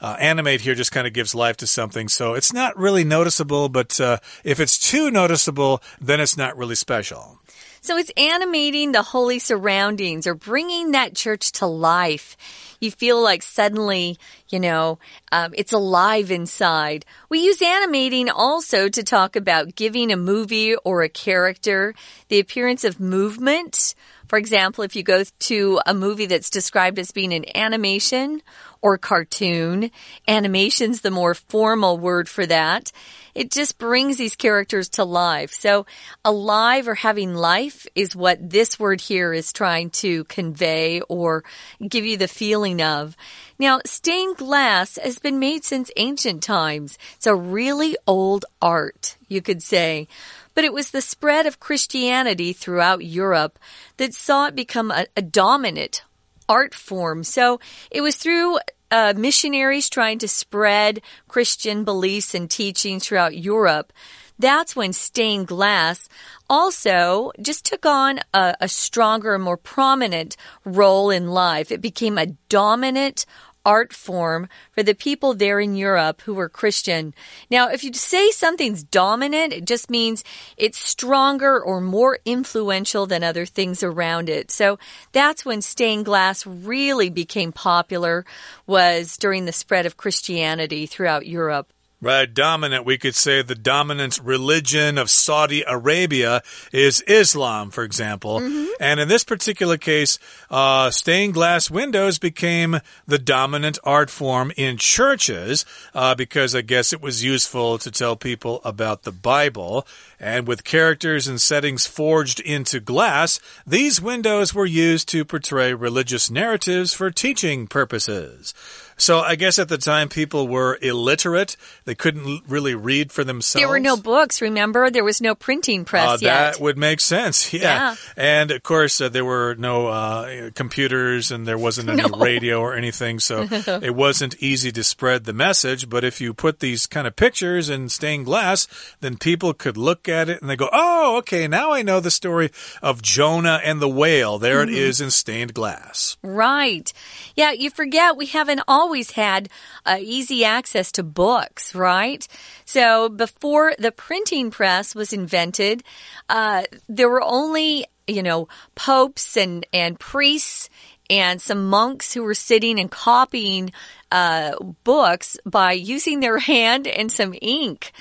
Uh, 0.00 0.16
animate 0.18 0.62
here 0.62 0.74
just 0.74 0.92
kind 0.92 1.06
of 1.06 1.12
gives 1.12 1.34
life 1.34 1.58
to 1.58 1.66
something. 1.66 2.08
So 2.08 2.34
it's 2.34 2.52
not 2.52 2.76
really 2.78 3.04
noticeable, 3.04 3.68
but 3.68 4.00
uh, 4.00 4.18
if 4.44 4.58
it's 4.58 4.78
too 4.78 5.10
noticeable, 5.10 5.82
then 6.00 6.20
it's 6.20 6.36
not 6.36 6.56
really 6.56 6.74
special. 6.74 7.38
So 7.82 7.96
it's 7.96 8.10
animating 8.16 8.92
the 8.92 9.02
holy 9.02 9.38
surroundings 9.38 10.26
or 10.26 10.34
bringing 10.34 10.90
that 10.90 11.14
church 11.14 11.52
to 11.52 11.66
life. 11.66 12.36
You 12.80 12.90
feel 12.90 13.22
like 13.22 13.42
suddenly, 13.42 14.18
you 14.48 14.58
know, 14.58 14.98
um, 15.30 15.52
it's 15.56 15.72
alive 15.72 16.30
inside. 16.30 17.04
We 17.28 17.40
use 17.40 17.60
animating 17.60 18.30
also 18.30 18.88
to 18.88 19.02
talk 19.02 19.36
about 19.36 19.74
giving 19.74 20.10
a 20.10 20.16
movie 20.16 20.74
or 20.76 21.02
a 21.02 21.08
character 21.08 21.94
the 22.28 22.40
appearance 22.40 22.82
of 22.84 22.98
movement. 22.98 23.94
For 24.28 24.38
example, 24.38 24.84
if 24.84 24.96
you 24.96 25.02
go 25.02 25.24
to 25.24 25.80
a 25.86 25.92
movie 25.92 26.26
that's 26.26 26.50
described 26.50 26.98
as 26.98 27.10
being 27.10 27.34
an 27.34 27.44
animation 27.54 28.42
or 28.82 28.98
cartoon. 28.98 29.90
Animation's 30.26 31.02
the 31.02 31.10
more 31.10 31.34
formal 31.34 31.98
word 31.98 32.28
for 32.28 32.46
that. 32.46 32.92
It 33.34 33.50
just 33.50 33.78
brings 33.78 34.16
these 34.16 34.36
characters 34.36 34.88
to 34.90 35.04
life. 35.04 35.52
So 35.52 35.86
alive 36.24 36.88
or 36.88 36.94
having 36.94 37.34
life 37.34 37.86
is 37.94 38.16
what 38.16 38.50
this 38.50 38.78
word 38.78 39.00
here 39.00 39.32
is 39.32 39.52
trying 39.52 39.90
to 39.90 40.24
convey 40.24 41.00
or 41.02 41.44
give 41.86 42.04
you 42.04 42.16
the 42.16 42.28
feeling 42.28 42.69
of. 42.78 43.16
Now, 43.58 43.80
stained 43.86 44.36
glass 44.36 44.98
has 45.02 45.18
been 45.18 45.38
made 45.38 45.64
since 45.64 45.90
ancient 45.96 46.42
times. 46.42 46.98
It's 47.16 47.26
a 47.26 47.34
really 47.34 47.96
old 48.06 48.44
art, 48.60 49.16
you 49.28 49.40
could 49.40 49.62
say. 49.62 50.08
But 50.54 50.64
it 50.64 50.74
was 50.74 50.90
the 50.90 51.00
spread 51.00 51.46
of 51.46 51.58
Christianity 51.58 52.52
throughout 52.52 53.02
Europe 53.02 53.58
that 53.96 54.12
saw 54.12 54.46
it 54.46 54.54
become 54.54 54.90
a, 54.90 55.06
a 55.16 55.22
dominant 55.22 56.02
art 56.50 56.74
form. 56.74 57.24
So 57.24 57.60
it 57.90 58.02
was 58.02 58.16
through 58.16 58.58
uh, 58.90 59.14
missionaries 59.16 59.88
trying 59.88 60.18
to 60.18 60.28
spread 60.28 61.00
Christian 61.28 61.84
beliefs 61.84 62.34
and 62.34 62.50
teachings 62.50 63.06
throughout 63.06 63.38
Europe. 63.38 63.92
That's 64.40 64.74
when 64.74 64.94
stained 64.94 65.48
glass 65.48 66.08
also 66.48 67.30
just 67.42 67.66
took 67.66 67.84
on 67.84 68.20
a, 68.32 68.56
a 68.62 68.68
stronger, 68.68 69.34
and 69.34 69.44
more 69.44 69.58
prominent 69.58 70.34
role 70.64 71.10
in 71.10 71.28
life. 71.28 71.70
It 71.70 71.82
became 71.82 72.16
a 72.16 72.34
dominant 72.48 73.26
art 73.66 73.92
form 73.92 74.48
for 74.72 74.82
the 74.82 74.94
people 74.94 75.34
there 75.34 75.60
in 75.60 75.74
Europe 75.74 76.22
who 76.22 76.32
were 76.32 76.48
Christian. 76.48 77.12
Now, 77.50 77.68
if 77.68 77.84
you 77.84 77.92
say 77.92 78.30
something's 78.30 78.82
dominant, 78.82 79.52
it 79.52 79.66
just 79.66 79.90
means 79.90 80.24
it's 80.56 80.78
stronger 80.78 81.60
or 81.62 81.82
more 81.82 82.18
influential 82.24 83.06
than 83.06 83.22
other 83.22 83.44
things 83.44 83.82
around 83.82 84.30
it. 84.30 84.50
So 84.50 84.78
that's 85.12 85.44
when 85.44 85.60
stained 85.60 86.06
glass 86.06 86.46
really 86.46 87.10
became 87.10 87.52
popular 87.52 88.24
was 88.66 89.18
during 89.18 89.44
the 89.44 89.52
spread 89.52 89.84
of 89.84 89.98
Christianity 89.98 90.86
throughout 90.86 91.26
Europe. 91.26 91.70
Right, 92.02 92.32
dominant. 92.32 92.86
We 92.86 92.96
could 92.96 93.14
say 93.14 93.42
the 93.42 93.54
dominant 93.54 94.18
religion 94.24 94.96
of 94.96 95.10
Saudi 95.10 95.62
Arabia 95.66 96.40
is 96.72 97.02
Islam, 97.02 97.70
for 97.70 97.84
example. 97.84 98.40
Mm 98.40 98.52
-hmm. 98.52 98.66
And 98.80 99.00
in 99.00 99.08
this 99.08 99.24
particular 99.24 99.76
case, 99.76 100.18
uh, 100.50 100.90
stained 100.90 101.34
glass 101.34 101.70
windows 101.70 102.18
became 102.18 102.80
the 103.06 103.18
dominant 103.18 103.78
art 103.84 104.10
form 104.10 104.50
in 104.56 104.78
churches 104.78 105.66
uh, 105.94 106.14
because 106.14 106.58
I 106.58 106.62
guess 106.62 106.92
it 106.92 107.02
was 107.02 107.22
useful 107.22 107.78
to 107.78 107.90
tell 107.90 108.16
people 108.16 108.60
about 108.64 109.02
the 109.02 109.12
Bible. 109.12 109.86
And 110.18 110.48
with 110.48 110.64
characters 110.64 111.28
and 111.28 111.40
settings 111.40 111.86
forged 111.86 112.40
into 112.40 112.80
glass, 112.80 113.40
these 113.66 114.00
windows 114.02 114.54
were 114.54 114.86
used 114.92 115.06
to 115.08 115.24
portray 115.24 115.74
religious 115.74 116.30
narratives 116.30 116.94
for 116.94 117.10
teaching 117.10 117.68
purposes. 117.68 118.54
So 119.00 119.20
I 119.20 119.34
guess 119.34 119.58
at 119.58 119.68
the 119.68 119.78
time 119.78 120.08
people 120.08 120.46
were 120.46 120.78
illiterate. 120.82 121.56
They 121.84 121.94
couldn't 121.94 122.42
really 122.48 122.74
read 122.74 123.10
for 123.10 123.24
themselves. 123.24 123.62
There 123.62 123.68
were 123.68 123.80
no 123.80 123.96
books, 123.96 124.42
remember? 124.42 124.90
There 124.90 125.04
was 125.04 125.20
no 125.20 125.34
printing 125.34 125.84
press 125.84 126.08
uh, 126.08 126.18
yet. 126.20 126.52
That 126.52 126.60
would 126.60 126.78
make 126.78 127.00
sense. 127.00 127.50
Yeah. 127.60 127.60
yeah. 127.60 127.96
And 128.16 128.50
of 128.52 128.62
course, 128.62 129.00
uh, 129.00 129.08
there 129.08 129.24
were 129.24 129.54
no 129.56 129.88
uh, 129.88 130.50
computers 130.54 131.30
and 131.30 131.46
there 131.46 131.58
wasn't 131.58 131.90
any 131.90 132.02
no. 132.08 132.16
radio 132.16 132.60
or 132.60 132.74
anything. 132.74 133.18
So 133.18 133.46
it 133.50 133.94
wasn't 133.94 134.36
easy 134.38 134.70
to 134.72 134.84
spread 134.84 135.24
the 135.24 135.32
message. 135.32 135.88
But 135.88 136.04
if 136.04 136.20
you 136.20 136.32
put 136.32 136.60
these 136.60 136.86
kind 136.86 137.06
of 137.06 137.16
pictures 137.16 137.68
in 137.68 137.88
stained 137.88 138.26
glass, 138.26 138.68
then 139.00 139.16
people 139.16 139.52
could 139.52 139.76
look 139.76 140.08
at 140.08 140.28
it 140.28 140.40
and 140.40 140.48
they 140.48 140.56
go, 140.56 140.68
oh, 140.72 141.16
okay, 141.18 141.48
now 141.48 141.72
I 141.72 141.82
know 141.82 142.00
the 142.00 142.10
story 142.10 142.50
of 142.82 143.02
Jonah 143.02 143.60
and 143.64 143.80
the 143.80 143.88
whale. 143.88 144.38
There 144.38 144.62
mm 144.62 144.68
-hmm. 144.68 144.76
it 144.76 144.94
mm-hmm. 144.94 145.04
in 145.04 145.10
stained 145.10 145.52
glass. 145.54 146.16
Right. 146.22 146.92
Yeah, 147.36 147.52
you 147.52 147.70
forget 147.70 148.16
we 148.16 148.26
haven't 148.26 148.62
all 148.68 148.89
always 148.90 149.12
had 149.12 149.48
uh, 149.86 149.98
easy 150.00 150.44
access 150.44 150.90
to 150.90 151.04
books, 151.04 151.76
right? 151.76 152.26
So 152.64 153.08
before 153.08 153.72
the 153.78 153.92
printing 153.92 154.50
press 154.50 154.96
was 154.96 155.12
invented, 155.12 155.84
uh, 156.28 156.64
there 156.88 157.08
were 157.08 157.22
only, 157.22 157.86
you 158.08 158.20
know, 158.20 158.48
popes 158.74 159.36
and, 159.36 159.64
and 159.72 159.96
priests 159.96 160.68
and 161.08 161.40
some 161.40 161.68
monks 161.68 162.12
who 162.12 162.24
were 162.24 162.34
sitting 162.34 162.80
and 162.80 162.90
copying 162.90 163.70
uh, 164.10 164.56
books 164.82 165.36
by 165.46 165.70
using 165.70 166.18
their 166.18 166.38
hand 166.52 166.88
and 166.88 167.12
some 167.12 167.32
ink. 167.40 167.92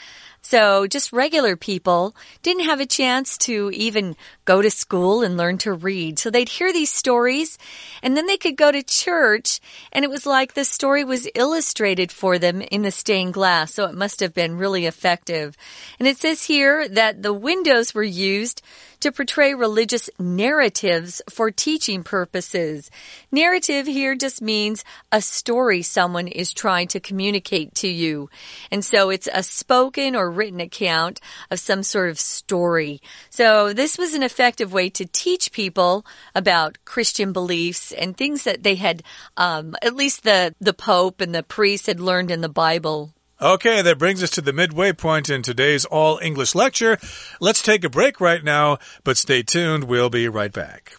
So 0.50 0.88
just 0.88 1.14
regular 1.14 1.56
people 1.56 2.16
didn't 2.42 2.64
have 2.64 2.80
a 2.80 2.88
chance 2.88 3.38
to 3.50 3.70
even 3.70 4.16
go 4.46 4.64
to 4.64 4.72
school 4.72 5.22
and 5.22 5.38
learn 5.38 5.60
to 5.60 5.74
read. 5.74 6.18
So 6.18 6.32
they'd 6.32 6.50
hear 6.50 6.74
these 6.74 6.92
stories 6.92 7.60
and 8.02 8.18
then 8.18 8.26
they 8.26 8.36
could 8.36 8.58
go 8.58 8.72
to 8.72 8.82
church 8.82 9.60
and 9.92 10.04
it 10.04 10.10
was 10.10 10.26
like 10.26 10.56
the 10.56 10.66
story 10.66 11.04
was 11.04 11.28
illustrated 11.36 12.12
for 12.12 12.40
them 12.40 12.62
in 12.62 12.82
the 12.82 12.90
stained 12.90 13.36
glass. 13.36 13.76
So 13.76 13.86
it 13.86 13.94
must 13.94 14.22
have 14.22 14.34
been 14.34 14.58
really 14.58 14.88
effective. 14.88 15.56
And 16.00 16.08
it 16.08 16.18
says 16.18 16.46
here 16.46 16.90
that 16.90 17.22
the 17.22 17.32
windows 17.32 17.94
were 17.94 18.02
used 18.02 18.64
to 19.00 19.12
portray 19.12 19.54
religious 19.54 20.10
narratives 20.20 21.22
for 21.30 21.52
teaching 21.52 22.04
purposes. 22.04 22.92
Narrative 23.32 23.88
here 23.88 24.16
just 24.16 24.42
means 24.42 24.84
a 25.12 25.22
story 25.22 25.82
someone 25.82 26.28
is 26.28 26.54
trying 26.54 26.88
to 26.90 27.00
communicate 27.00 27.74
to 27.76 27.88
you. 27.88 28.30
And 28.72 28.84
so 28.84 29.10
it's 29.10 29.30
a 29.34 29.44
spoken 29.44 30.16
or 30.16 30.30
written 30.30 30.60
account 30.60 31.22
of 31.50 31.60
some 31.60 31.84
sort 31.84 32.10
of 32.10 32.20
story. 32.20 33.02
So 33.30 33.74
this 33.74 33.98
was 33.98 34.14
an 34.14 34.24
effective 34.24 34.74
way 34.74 34.90
to 34.92 35.06
teach 35.06 35.52
people 35.52 36.06
about 36.36 36.78
Christian 36.86 37.34
beliefs 37.34 37.92
and 37.92 38.16
things 38.16 38.44
that 38.44 38.64
they 38.64 38.76
had, 38.76 39.04
um, 39.38 39.76
at 39.82 39.96
least 39.96 40.24
the, 40.24 40.56
the 40.60 40.74
Pope 40.74 41.22
and 41.22 41.34
the 41.34 41.44
priests 41.44 41.88
had 41.88 42.00
learned 42.00 42.32
in 42.32 42.42
the 42.42 42.50
Bible. 42.50 43.14
Okay, 43.42 43.82
that 43.82 43.98
brings 43.98 44.22
us 44.22 44.32
to 44.32 44.42
the 44.42 44.52
midway 44.52 44.92
point 44.92 45.30
in 45.30 45.42
today's 45.42 45.86
All 45.86 46.20
English 46.22 46.56
lecture. 46.56 46.98
Let's 47.40 47.62
take 47.62 47.86
a 47.86 47.90
break 47.90 48.20
right 48.20 48.44
now, 48.44 48.80
but 49.06 49.16
stay 49.16 49.44
tuned. 49.44 49.86
We'll 49.86 50.10
be 50.10 50.28
right 50.28 50.52
back. 50.52 50.96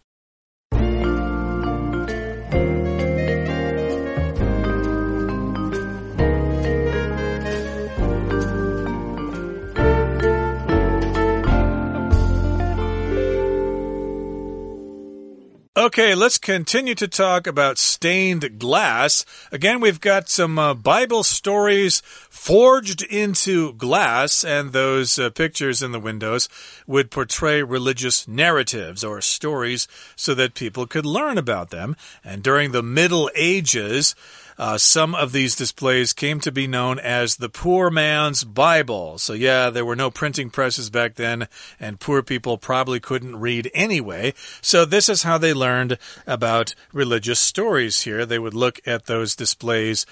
Okay, 15.76 16.16
let's 16.16 16.36
continue 16.36 16.96
to 16.96 17.06
talk 17.06 17.46
about 17.46 17.78
stained 17.78 18.58
glass. 18.58 19.24
Again, 19.52 19.78
we've 19.78 20.00
got 20.00 20.28
some 20.28 20.58
uh, 20.58 20.74
Bible 20.74 21.22
stories 21.22 22.00
forged 22.28 23.02
into 23.02 23.74
glass, 23.74 24.42
and 24.42 24.72
those 24.72 25.16
uh, 25.16 25.30
pictures 25.30 25.80
in 25.80 25.92
the 25.92 26.00
windows 26.00 26.48
would 26.88 27.12
portray 27.12 27.62
religious 27.62 28.26
narratives 28.26 29.04
or 29.04 29.20
stories 29.20 29.86
so 30.16 30.34
that 30.34 30.54
people 30.54 30.88
could 30.88 31.06
learn 31.06 31.38
about 31.38 31.70
them. 31.70 31.94
And 32.24 32.42
during 32.42 32.72
the 32.72 32.82
Middle 32.82 33.30
Ages, 33.36 34.16
uh, 34.60 34.76
some 34.76 35.14
of 35.14 35.32
these 35.32 35.56
displays 35.56 36.12
came 36.12 36.38
to 36.38 36.52
be 36.52 36.66
known 36.66 36.98
as 36.98 37.36
the 37.36 37.48
poor 37.48 37.88
man's 37.88 38.44
Bible. 38.44 39.16
So, 39.16 39.32
yeah, 39.32 39.70
there 39.70 39.86
were 39.86 39.96
no 39.96 40.10
printing 40.10 40.50
presses 40.50 40.90
back 40.90 41.14
then, 41.14 41.48
and 41.80 41.98
poor 41.98 42.22
people 42.22 42.58
probably 42.58 43.00
couldn't 43.00 43.40
read 43.40 43.70
anyway. 43.72 44.34
So, 44.60 44.84
this 44.84 45.08
is 45.08 45.22
how 45.22 45.38
they 45.38 45.54
learned 45.54 45.96
about 46.26 46.74
religious 46.92 47.40
stories 47.40 48.02
here. 48.02 48.26
They 48.26 48.38
would 48.38 48.52
look 48.52 48.80
at 48.86 49.06
those 49.06 49.34
displays 49.34 50.04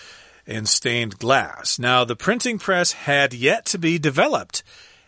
in 0.46 0.64
stained 0.64 1.18
glass. 1.18 1.78
Now, 1.78 2.04
the 2.04 2.16
printing 2.16 2.58
press 2.58 2.92
had 2.92 3.34
yet 3.34 3.66
to 3.66 3.78
be 3.78 3.98
developed. 3.98 4.62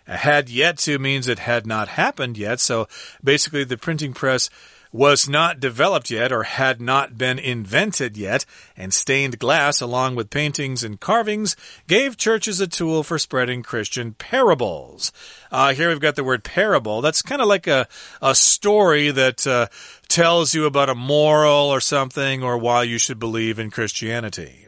Had 0.06 0.50
yet 0.50 0.76
to 0.80 0.98
means 0.98 1.28
it 1.28 1.38
had 1.38 1.66
not 1.66 1.88
happened 1.88 2.36
yet. 2.36 2.60
So, 2.60 2.88
basically, 3.24 3.64
the 3.64 3.78
printing 3.78 4.12
press 4.12 4.50
was 4.92 5.28
not 5.28 5.60
developed 5.60 6.10
yet 6.10 6.32
or 6.32 6.42
had 6.42 6.80
not 6.80 7.16
been 7.16 7.38
invented 7.38 8.16
yet, 8.16 8.44
and 8.76 8.92
stained 8.92 9.38
glass, 9.38 9.80
along 9.80 10.14
with 10.14 10.30
paintings 10.30 10.82
and 10.82 11.00
carvings, 11.00 11.56
gave 11.86 12.16
churches 12.16 12.60
a 12.60 12.66
tool 12.66 13.02
for 13.02 13.18
spreading 13.18 13.62
Christian 13.62 14.14
parables. 14.14 15.12
Uh, 15.50 15.74
here 15.74 15.88
we've 15.88 16.00
got 16.00 16.16
the 16.16 16.24
word 16.24 16.44
parable. 16.44 17.00
That's 17.00 17.22
kind 17.22 17.42
of 17.42 17.48
like 17.48 17.66
a, 17.66 17.86
a 18.20 18.34
story 18.34 19.10
that 19.10 19.46
uh, 19.46 19.66
tells 20.08 20.54
you 20.54 20.64
about 20.64 20.90
a 20.90 20.94
moral 20.94 21.68
or 21.68 21.80
something 21.80 22.42
or 22.42 22.58
why 22.58 22.82
you 22.82 22.98
should 22.98 23.18
believe 23.18 23.58
in 23.58 23.70
Christianity. 23.70 24.66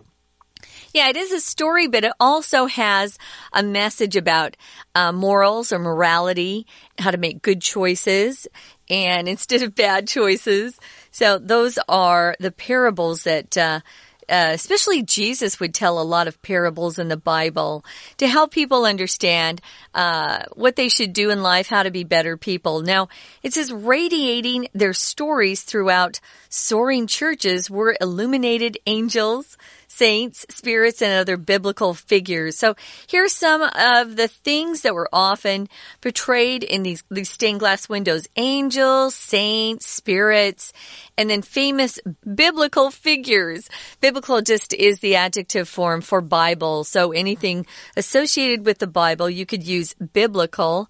Yeah, 0.92 1.08
it 1.08 1.16
is 1.16 1.32
a 1.32 1.40
story, 1.40 1.88
but 1.88 2.04
it 2.04 2.12
also 2.20 2.66
has 2.66 3.18
a 3.52 3.62
message 3.62 4.14
about 4.14 4.56
uh, 4.94 5.12
morals 5.12 5.72
or 5.72 5.78
morality, 5.78 6.66
how 6.98 7.10
to 7.10 7.16
make 7.16 7.40
good 7.40 7.62
choices, 7.62 8.46
and 8.90 9.28
instead 9.28 9.62
of 9.62 9.74
bad 9.74 10.06
choices. 10.06 10.78
So 11.10 11.38
those 11.38 11.78
are 11.88 12.36
the 12.38 12.52
parables 12.52 13.24
that. 13.24 13.56
Uh, 13.56 13.80
uh, 14.28 14.52
especially 14.54 15.02
Jesus 15.02 15.58
would 15.58 15.74
tell 15.74 16.00
a 16.00 16.02
lot 16.02 16.28
of 16.28 16.40
parables 16.42 16.98
in 16.98 17.08
the 17.08 17.16
Bible 17.16 17.84
to 18.16 18.28
help 18.28 18.52
people 18.52 18.84
understand 18.86 19.60
uh, 19.94 20.44
what 20.54 20.76
they 20.76 20.88
should 20.88 21.12
do 21.12 21.30
in 21.30 21.42
life, 21.42 21.66
how 21.66 21.82
to 21.82 21.90
be 21.90 22.04
better 22.04 22.36
people. 22.36 22.80
Now, 22.82 23.08
it 23.42 23.52
says 23.52 23.72
radiating 23.72 24.68
their 24.72 24.94
stories 24.94 25.62
throughout 25.62 26.20
soaring 26.48 27.08
churches 27.08 27.68
were 27.68 27.96
illuminated 28.00 28.78
angels, 28.86 29.58
saints, 29.92 30.46
spirits, 30.48 31.02
and 31.02 31.12
other 31.12 31.36
biblical 31.36 31.94
figures. 31.94 32.58
So 32.58 32.74
here's 33.06 33.32
some 33.32 33.62
of 33.62 34.16
the 34.16 34.28
things 34.28 34.82
that 34.82 34.94
were 34.94 35.08
often 35.12 35.68
portrayed 36.00 36.62
in 36.64 36.82
these, 36.82 37.04
these 37.10 37.30
stained 37.30 37.60
glass 37.60 37.88
windows. 37.88 38.26
Angels, 38.36 39.14
saints, 39.14 39.86
spirits, 39.86 40.72
and 41.16 41.28
then 41.28 41.42
famous 41.42 42.00
biblical 42.34 42.90
figures. 42.90 43.68
Biblical 44.00 44.40
just 44.40 44.72
is 44.74 45.00
the 45.00 45.16
adjective 45.16 45.68
form 45.68 46.00
for 46.00 46.20
Bible. 46.20 46.84
So 46.84 47.12
anything 47.12 47.66
associated 47.96 48.64
with 48.64 48.78
the 48.78 48.86
Bible, 48.86 49.28
you 49.28 49.46
could 49.46 49.62
use 49.62 49.94
biblical. 49.94 50.88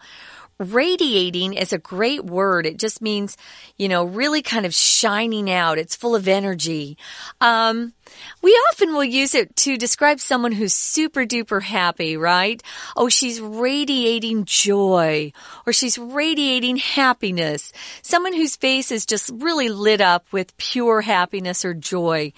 Radiating 0.59 1.55
is 1.55 1.73
a 1.73 1.79
great 1.79 2.25
word. 2.25 2.67
It 2.67 2.79
just 2.79 3.03
means, 3.03 3.37
you 3.79 3.89
know, 3.89 4.05
really 4.05 4.43
kind 4.43 4.65
of 4.65 4.73
shining 4.73 5.51
out. 5.51 5.79
It's 5.79 5.97
full 5.97 6.15
of 6.15 6.29
energy. 6.29 6.97
Um, 7.41 7.95
we 8.43 8.51
often 8.71 8.93
will 8.93 9.05
use 9.05 9.35
it 9.35 9.55
to 9.57 9.77
describe 9.77 10.21
someone 10.21 10.53
who's 10.53 10.75
super 10.75 11.25
duper 11.25 11.62
happy, 11.62 12.17
right? 12.17 12.62
Oh, 12.97 13.09
she's 13.09 13.41
radiating 13.41 14.45
joy 14.45 15.33
or 15.67 15.73
she's 15.73 15.99
radiating 15.99 16.77
happiness. 16.77 17.73
Someone 18.03 18.33
whose 18.33 18.57
face 18.57 18.91
is 18.91 19.07
just 19.07 19.31
really 19.33 19.69
lit 19.69 20.01
up 20.01 20.27
with 20.33 20.57
pure 20.57 21.03
happiness 21.03 21.65
or 21.65 21.75
joy. 21.75 22.33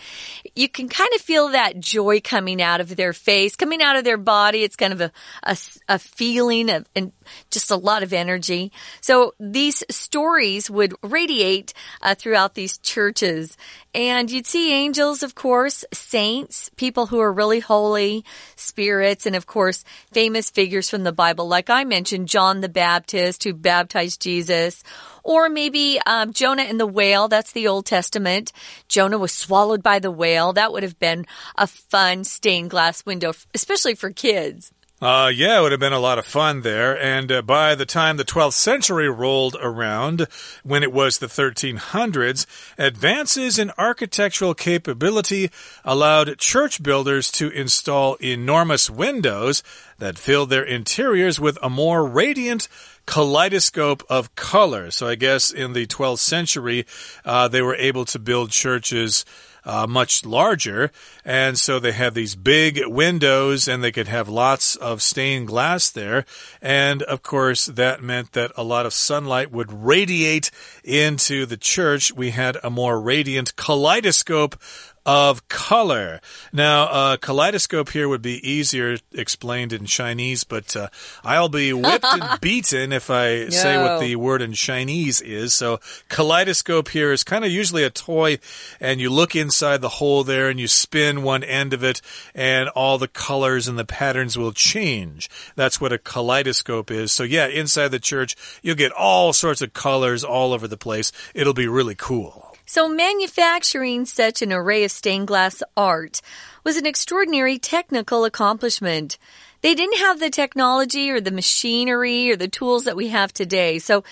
You 0.55 0.69
can 0.69 0.89
kind 0.89 1.13
of 1.15 1.21
feel 1.21 1.49
that 1.49 1.81
joy 1.81 2.21
coming 2.21 2.61
out 2.61 2.81
of 2.81 2.97
their 2.97 3.13
face, 3.13 3.57
coming 3.57 3.83
out 3.83 3.97
of 3.97 4.05
their 4.05 4.19
body. 4.19 4.63
It's 4.63 4.77
kind 4.77 4.93
of 4.93 5.01
a, 5.01 5.13
a, 5.43 5.57
a 5.89 5.99
feeling 5.99 6.71
of, 6.71 6.87
and 6.95 7.13
just 7.51 7.71
a 7.71 7.77
lot 7.77 8.03
of 8.03 8.13
energy. 8.13 8.73
So 9.01 9.35
these 9.41 9.83
stories 9.91 10.71
would 10.71 10.95
radiate 11.03 11.73
uh, 12.03 12.15
throughout 12.15 12.55
these 12.55 12.79
churches. 12.79 13.57
And 13.95 14.31
you'd 14.31 14.47
see 14.47 14.73
angels, 14.73 15.23
of 15.23 15.35
course, 15.35 15.55
saints, 15.71 16.71
people 16.77 17.07
who 17.07 17.21
are 17.21 17.33
really 17.33 17.61
holy, 17.61 18.25
spirits, 18.57 19.27
and 19.27 19.37
of 19.37 19.47
course, 19.47 19.85
famous 20.13 20.51
figures 20.51 20.89
from 20.91 21.05
the 21.05 21.13
Bible. 21.13 21.47
Like 21.49 21.71
I 21.71 21.85
mentioned, 21.85 22.29
John 22.29 22.61
the 22.61 22.69
Baptist, 22.69 23.45
who 23.45 23.55
baptized 23.55 24.21
Jesus. 24.21 24.83
Or 25.23 25.49
maybe 25.49 25.99
um, 26.07 26.33
Jonah 26.33 26.63
and 26.63 26.79
the 26.79 26.87
whale. 26.87 27.29
That's 27.29 27.53
the 27.53 27.67
Old 27.67 27.87
Testament. 27.87 28.53
Jonah 28.89 29.19
was 29.19 29.33
swallowed 29.33 29.83
by 29.83 29.99
the 29.99 30.11
whale. 30.11 30.53
That 30.53 30.73
would 30.73 30.83
have 30.83 30.99
been 30.99 31.27
a 31.57 31.67
fun 31.67 32.25
stained 32.25 32.71
glass 32.71 33.07
window, 33.07 33.33
especially 33.55 33.95
for 33.95 34.11
kids. 34.11 34.71
Uh, 35.05 35.29
yeah, 35.29 35.59
it 35.59 35.61
would 35.61 35.71
have 35.71 35.79
been 35.83 35.93
a 35.93 35.99
lot 35.99 36.19
of 36.19 36.25
fun 36.25 36.63
there. 36.63 36.99
And 36.99 37.31
uh, 37.31 37.43
by 37.43 37.75
the 37.75 37.85
time 37.85 38.17
the 38.17 38.25
12th 38.25 38.55
century 38.55 39.07
rolled 39.07 39.55
around, 39.61 40.27
when 40.63 40.83
it 40.83 40.95
was 40.95 41.19
the 41.19 41.27
1300s, 41.27 42.47
advances 42.79 43.59
in 43.59 43.71
architectural 43.77 44.55
capability 44.55 45.51
allowed 45.85 46.39
church 46.39 46.83
builders 46.83 47.31
to 47.33 47.51
install 47.51 48.15
enormous 48.15 48.89
windows 48.89 49.63
that 49.99 50.17
filled 50.17 50.49
their 50.49 50.65
interiors 50.65 51.39
with 51.39 51.59
a 51.63 51.69
more 51.69 52.07
radiant 52.07 52.67
kaleidoscope 53.05 54.03
of 54.09 54.35
color. 54.37 54.91
So 54.91 55.07
I 55.07 55.17
guess 55.17 55.51
in 55.51 55.75
the 55.75 55.87
12th 55.87 56.21
century, 56.21 56.87
uh, 57.27 57.49
they 57.49 57.61
were 57.61 57.77
able 57.77 58.07
to 58.07 58.19
build 58.19 58.53
churches 58.53 59.27
uh, 59.65 59.87
much 59.87 60.25
larger. 60.25 60.91
And 61.25 61.59
so 61.59 61.79
they 61.79 61.93
have 61.93 62.15
these 62.15 62.35
big 62.35 62.81
windows 62.87 63.69
and 63.69 63.83
they 63.83 63.93
could 63.93 64.09
have 64.09 64.29
lots 64.29 64.77
of 64.77 65.03
stained 65.03 65.49
glass 65.49 65.91
there. 65.91 66.25
And 66.61 67.03
of 67.05 67.23
course, 67.23 67.67
that 67.67 68.03
meant 68.03 68.33
that 68.33 68.53
a 68.57 68.65
lot 68.65 68.87
of 68.87 68.93
sunlight 68.93 69.51
would 69.51 69.73
radiate 69.73 70.51
into 70.83 71.47
the 71.47 71.57
church. 71.57 72.13
We 72.13 72.31
had 72.31 72.59
a 72.63 72.71
more 72.71 73.01
radiant 73.01 73.57
kaleidoscope 73.57 74.57
of 75.07 75.47
color. 75.49 76.21
Now, 76.53 76.85
uh, 76.85 77.17
kaleidoscope 77.19 77.91
here 77.91 78.09
would 78.09 78.23
be 78.23 78.47
easier 78.49 78.99
explained 79.13 79.73
in 79.73 79.85
Chinese, 79.85 80.45
but 80.45 80.75
uh, 80.75 80.89
I'll 81.23 81.49
be 81.49 81.73
whipped 81.73 82.05
and 82.05 82.25
beaten 82.41 82.93
if 82.93 83.11
I 83.11 83.45
no. 83.45 83.51
say 83.51 83.77
what 83.77 84.01
the 84.01 84.17
word 84.17 84.41
in 84.41 84.55
Chinese 84.55 85.21
is. 85.21 85.53
So, 85.53 85.81
kaleidoscope 86.09 86.89
here 86.89 87.13
is 87.13 87.23
kind 87.23 87.45
of 87.45 87.51
usually 87.51 87.85
a 87.85 87.91
toy, 87.91 88.39
and 88.81 89.01
you 89.01 89.11
look 89.11 89.37
inside 89.37 89.81
the 89.81 89.89
hole 89.89 90.25
there 90.25 90.49
and 90.49 90.59
you 90.59 90.69
spin 90.69 91.23
one 91.23 91.45
end 91.45 91.75
of 91.75 91.85
it, 91.85 92.01
and 92.35 92.69
all 92.71 92.97
the 92.97 93.09
colors 93.09 93.69
and 93.69 93.79
the 93.79 93.85
patterns 93.85 94.39
will 94.39 94.53
change. 94.53 95.29
That's 95.55 95.81
what 95.81 95.93
a 95.93 95.99
kaleidoscope 95.99 96.91
is. 96.91 97.13
So, 97.13 97.25
yeah, 97.25 97.47
inside 97.47 97.89
the 97.89 97.99
church, 97.99 98.37
you'll 98.63 98.75
get 98.75 98.93
all 98.93 99.33
sorts 99.33 99.61
of 99.61 99.75
colors 99.75 100.25
all 100.25 100.53
over 100.53 100.67
the 100.67 100.79
place. 100.79 101.13
It'll 101.35 101.55
be 101.55 101.69
really 101.69 101.95
cool. 101.95 102.44
So, 102.67 102.89
manufacturing 102.89 104.07
such 104.07 104.41
an 104.41 104.53
array 104.53 104.85
of 104.85 104.91
stained 104.91 105.27
glass 105.27 105.63
art 105.77 106.23
was 106.65 106.77
an 106.77 106.87
extraordinary 106.87 107.59
technical 107.59 108.25
accomplishment. 108.25 109.19
They 109.61 109.75
didn't 109.75 109.99
have 109.99 110.19
the 110.19 110.31
technology 110.31 111.11
or 111.11 111.21
the 111.21 111.31
machinery 111.31 112.31
or 112.31 112.37
the 112.37 112.49
tools 112.49 112.85
that 112.85 112.97
we 112.97 113.09
have 113.09 113.35
today. 113.35 113.79
So, 113.79 114.03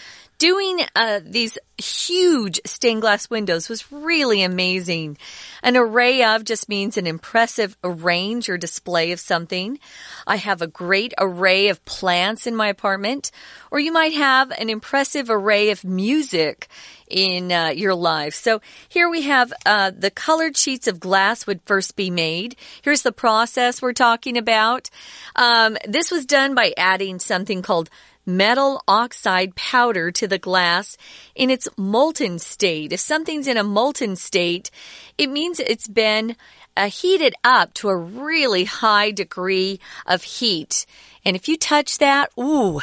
doing 0.43 0.81
uh, 0.97 1.21
these 1.25 1.57
huge 1.79 2.61
stained 2.67 3.01
glass 3.01 3.31
windows 3.31 3.69
was 3.69 3.93
really 3.93 4.43
amazing. 4.43 5.17
An 5.63 5.77
array 5.77 6.25
of 6.25 6.43
just 6.43 6.69
means 6.69 6.97
an 6.97 7.07
impressive 7.07 7.77
range 7.85 8.49
or 8.49 8.59
display 8.59 9.13
of 9.13 9.21
something. 9.21 9.79
I 10.27 10.35
have 10.35 10.61
a 10.61 10.67
great 10.67 11.15
array 11.17 11.69
of 11.69 11.85
plants 11.85 12.49
in 12.49 12.57
my 12.57 12.67
apartment, 12.67 13.31
or 13.71 13.79
you 13.79 13.93
might 13.93 14.15
have 14.15 14.51
an 14.51 14.69
impressive 14.69 15.31
array 15.31 15.71
of 15.71 15.85
music 15.85 16.67
in 17.07 17.53
uh, 17.53 17.69
your 17.69 17.95
life. 17.95 18.35
So 18.35 18.61
here 18.89 19.09
we 19.09 19.23
have 19.23 19.53
uh, 19.65 19.93
the 19.97 20.11
colored 20.11 20.57
sheets 20.57 20.89
of 20.89 20.99
glass 20.99 21.47
would 21.47 21.61
first 21.67 21.95
be 21.95 22.11
made. 22.11 22.57
Here's 22.83 23.03
the 23.03 23.13
process 23.13 23.81
we're 23.81 23.93
talking 23.93 24.37
about. 24.37 24.91
Um, 25.37 25.77
this 25.87 26.11
was 26.11 26.27
done 26.27 26.57
by 26.57 26.75
adding 26.77 27.21
something 27.21 27.63
called 27.63 27.91
metal 28.25 28.83
oxide 28.87 29.55
powder 29.55 30.11
to 30.13 30.29
the 30.29 30.39
glass 30.39 30.97
in 31.35 31.51
its 31.51 31.69
molten 31.77 32.39
state. 32.39 32.93
If 32.93 33.01
something's 33.01 33.47
in 33.47 33.57
a 33.57 33.65
molten 33.65 34.17
state, 34.17 34.71
it 35.19 35.29
means 35.29 35.61
it's 35.61 35.89
been 35.89 36.37
uh, 36.77 36.89
heated 36.89 37.35
up 37.45 37.75
to 37.75 37.89
a 37.89 37.97
really 37.97 38.65
high 38.65 39.11
degree 39.11 39.81
of 40.07 40.23
heat. 40.23 40.87
And 41.25 41.37
if 41.37 41.49
you 41.49 41.57
touch 41.57 41.99
that, 41.99 42.31
ooh, 42.39 42.81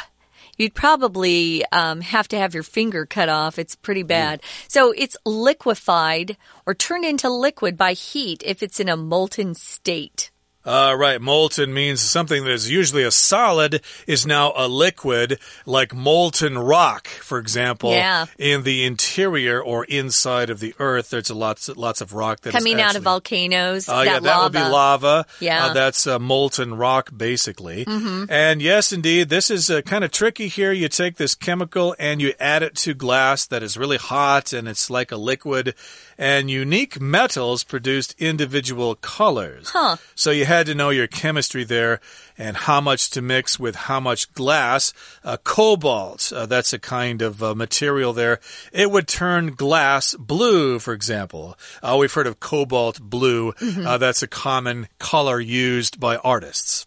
you'd 0.56 0.74
probably 0.74 1.64
um, 1.72 2.02
have 2.02 2.28
to 2.28 2.38
have 2.38 2.54
your 2.54 2.62
finger 2.62 3.06
cut 3.06 3.28
off. 3.28 3.58
It's 3.58 3.74
pretty 3.74 4.02
bad. 4.02 4.42
So 4.68 4.92
it's 4.96 5.16
liquefied 5.24 6.36
or 6.66 6.74
turned 6.74 7.04
into 7.04 7.30
liquid 7.30 7.76
by 7.76 7.94
heat 7.94 8.42
if 8.44 8.62
it's 8.62 8.80
in 8.80 8.88
a 8.88 8.96
molten 8.96 9.54
state. 9.54 10.30
Uh, 10.64 10.94
right. 10.96 11.20
Molten 11.20 11.72
means 11.72 12.00
something 12.00 12.44
that 12.44 12.50
is 12.50 12.70
usually 12.70 13.02
a 13.02 13.10
solid 13.10 13.80
is 14.06 14.26
now 14.26 14.52
a 14.54 14.68
liquid, 14.68 15.38
like 15.64 15.94
molten 15.94 16.58
rock, 16.58 17.08
for 17.08 17.38
example. 17.38 17.92
Yeah. 17.92 18.26
In 18.38 18.62
the 18.62 18.84
interior 18.84 19.62
or 19.62 19.84
inside 19.86 20.50
of 20.50 20.60
the 20.60 20.74
earth, 20.78 21.10
there's 21.10 21.30
a 21.30 21.34
lots, 21.34 21.68
lots 21.70 22.00
of 22.02 22.12
rock 22.12 22.40
that 22.42 22.50
is 22.50 22.54
Coming 22.54 22.80
out 22.80 22.94
of 22.94 23.02
volcanoes. 23.02 23.88
Uh, 23.88 24.04
that 24.04 24.06
yeah, 24.06 24.20
that 24.20 24.42
would 24.42 24.52
be 24.52 24.58
lava. 24.58 25.24
Yeah. 25.40 25.66
Uh, 25.66 25.72
that's 25.72 26.06
uh, 26.06 26.18
molten 26.18 26.74
rock, 26.74 27.10
basically. 27.16 27.84
And 28.28 28.60
yes, 28.60 28.92
indeed, 28.92 29.30
this 29.30 29.50
is 29.50 29.70
uh, 29.70 29.80
kind 29.82 30.04
of 30.04 30.10
tricky 30.10 30.48
here. 30.48 30.72
You 30.72 30.88
take 30.88 31.16
this 31.16 31.34
chemical 31.34 31.96
and 31.98 32.20
you 32.20 32.34
add 32.38 32.62
it 32.62 32.74
to 32.76 32.92
glass 32.92 33.46
that 33.46 33.62
is 33.62 33.78
really 33.78 33.96
hot 33.96 34.52
and 34.52 34.68
it's 34.68 34.90
like 34.90 35.10
a 35.10 35.16
liquid. 35.16 35.74
And 36.18 36.50
unique 36.50 37.00
metals 37.00 37.64
produced 37.64 38.14
individual 38.18 38.94
colors. 38.94 39.70
Huh. 39.70 39.96
So 40.14 40.30
you 40.30 40.44
had 40.50 40.66
to 40.66 40.74
know 40.74 40.90
your 40.90 41.06
chemistry 41.06 41.62
there 41.62 42.00
and 42.36 42.56
how 42.56 42.80
much 42.80 43.10
to 43.10 43.22
mix 43.22 43.58
with 43.58 43.76
how 43.76 44.00
much 44.00 44.32
glass. 44.34 44.92
Uh, 45.22 45.36
cobalt, 45.36 46.32
uh, 46.32 46.44
that's 46.44 46.72
a 46.72 46.78
kind 46.78 47.22
of 47.22 47.40
uh, 47.40 47.54
material 47.54 48.12
there. 48.12 48.40
It 48.72 48.90
would 48.90 49.06
turn 49.06 49.54
glass 49.54 50.14
blue, 50.14 50.80
for 50.80 50.92
example. 50.92 51.56
Uh, 51.80 51.96
we've 52.00 52.12
heard 52.12 52.26
of 52.26 52.40
cobalt 52.40 53.00
blue. 53.00 53.54
Uh, 53.60 53.96
that's 53.98 54.22
a 54.22 54.26
common 54.26 54.88
color 54.98 55.40
used 55.40 56.00
by 56.00 56.16
artists. 56.16 56.84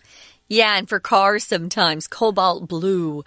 Yeah, 0.50 0.78
and 0.78 0.90
for 0.90 1.00
cars 1.00 1.46
sometimes, 1.46 2.08
cobalt 2.08 2.68
blue. 2.68 3.24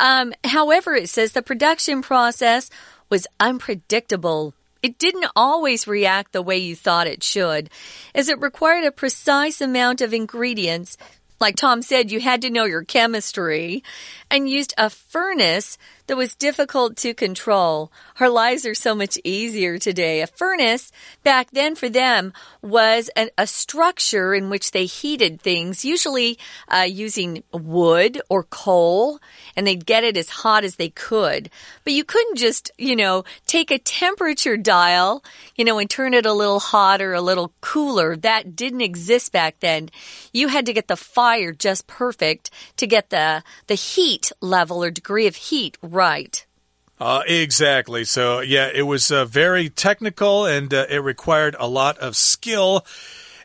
Um, 0.00 0.34
however, 0.44 0.94
it 0.94 1.08
says 1.08 1.32
the 1.32 1.42
production 1.42 2.02
process 2.02 2.70
was 3.08 3.26
unpredictable. 3.38 4.52
It 4.86 4.98
didn't 4.98 5.26
always 5.34 5.88
react 5.88 6.30
the 6.30 6.40
way 6.40 6.58
you 6.58 6.76
thought 6.76 7.08
it 7.08 7.24
should, 7.24 7.70
as 8.14 8.28
it 8.28 8.40
required 8.40 8.84
a 8.84 8.92
precise 8.92 9.60
amount 9.60 10.00
of 10.00 10.14
ingredients. 10.14 10.96
Like 11.40 11.56
Tom 11.56 11.82
said, 11.82 12.12
you 12.12 12.20
had 12.20 12.40
to 12.42 12.50
know 12.50 12.66
your 12.66 12.84
chemistry 12.84 13.82
and 14.30 14.48
used 14.48 14.74
a 14.76 14.90
furnace 14.90 15.78
that 16.06 16.16
was 16.16 16.34
difficult 16.34 16.96
to 16.96 17.14
control. 17.14 17.90
Our 18.20 18.28
lives 18.28 18.64
are 18.64 18.74
so 18.74 18.94
much 18.94 19.18
easier 19.24 19.78
today. 19.78 20.20
A 20.20 20.26
furnace 20.26 20.92
back 21.24 21.50
then 21.50 21.74
for 21.74 21.88
them 21.88 22.32
was 22.62 23.10
an, 23.16 23.30
a 23.36 23.46
structure 23.46 24.34
in 24.34 24.48
which 24.48 24.70
they 24.70 24.86
heated 24.86 25.40
things, 25.40 25.84
usually 25.84 26.38
uh, 26.68 26.86
using 26.88 27.42
wood 27.52 28.20
or 28.28 28.44
coal, 28.44 29.18
and 29.56 29.66
they'd 29.66 29.86
get 29.86 30.04
it 30.04 30.16
as 30.16 30.28
hot 30.28 30.64
as 30.64 30.76
they 30.76 30.90
could. 30.90 31.50
But 31.82 31.92
you 31.92 32.04
couldn't 32.04 32.36
just, 32.36 32.70
you 32.78 32.94
know, 32.94 33.24
take 33.46 33.70
a 33.70 33.78
temperature 33.78 34.56
dial, 34.56 35.24
you 35.56 35.64
know, 35.64 35.78
and 35.78 35.90
turn 35.90 36.14
it 36.14 36.26
a 36.26 36.32
little 36.32 36.60
hotter, 36.60 37.14
a 37.14 37.20
little 37.20 37.52
cooler. 37.60 38.16
That 38.16 38.54
didn't 38.54 38.80
exist 38.80 39.32
back 39.32 39.58
then. 39.60 39.90
You 40.32 40.48
had 40.48 40.66
to 40.66 40.72
get 40.72 40.86
the 40.86 40.96
fire 40.96 41.52
just 41.52 41.86
perfect 41.86 42.50
to 42.76 42.86
get 42.86 43.10
the 43.10 43.42
the 43.66 43.74
heat 43.74 44.15
level 44.40 44.82
or 44.82 44.90
degree 44.90 45.26
of 45.26 45.36
heat 45.36 45.76
right. 45.82 46.44
Uh, 46.98 47.22
exactly. 47.26 48.04
So, 48.04 48.40
yeah, 48.40 48.70
it 48.72 48.82
was 48.82 49.10
uh, 49.10 49.26
very 49.26 49.68
technical 49.68 50.46
and 50.46 50.72
uh, 50.72 50.86
it 50.88 50.98
required 50.98 51.54
a 51.58 51.68
lot 51.68 51.98
of 51.98 52.16
skill. 52.16 52.86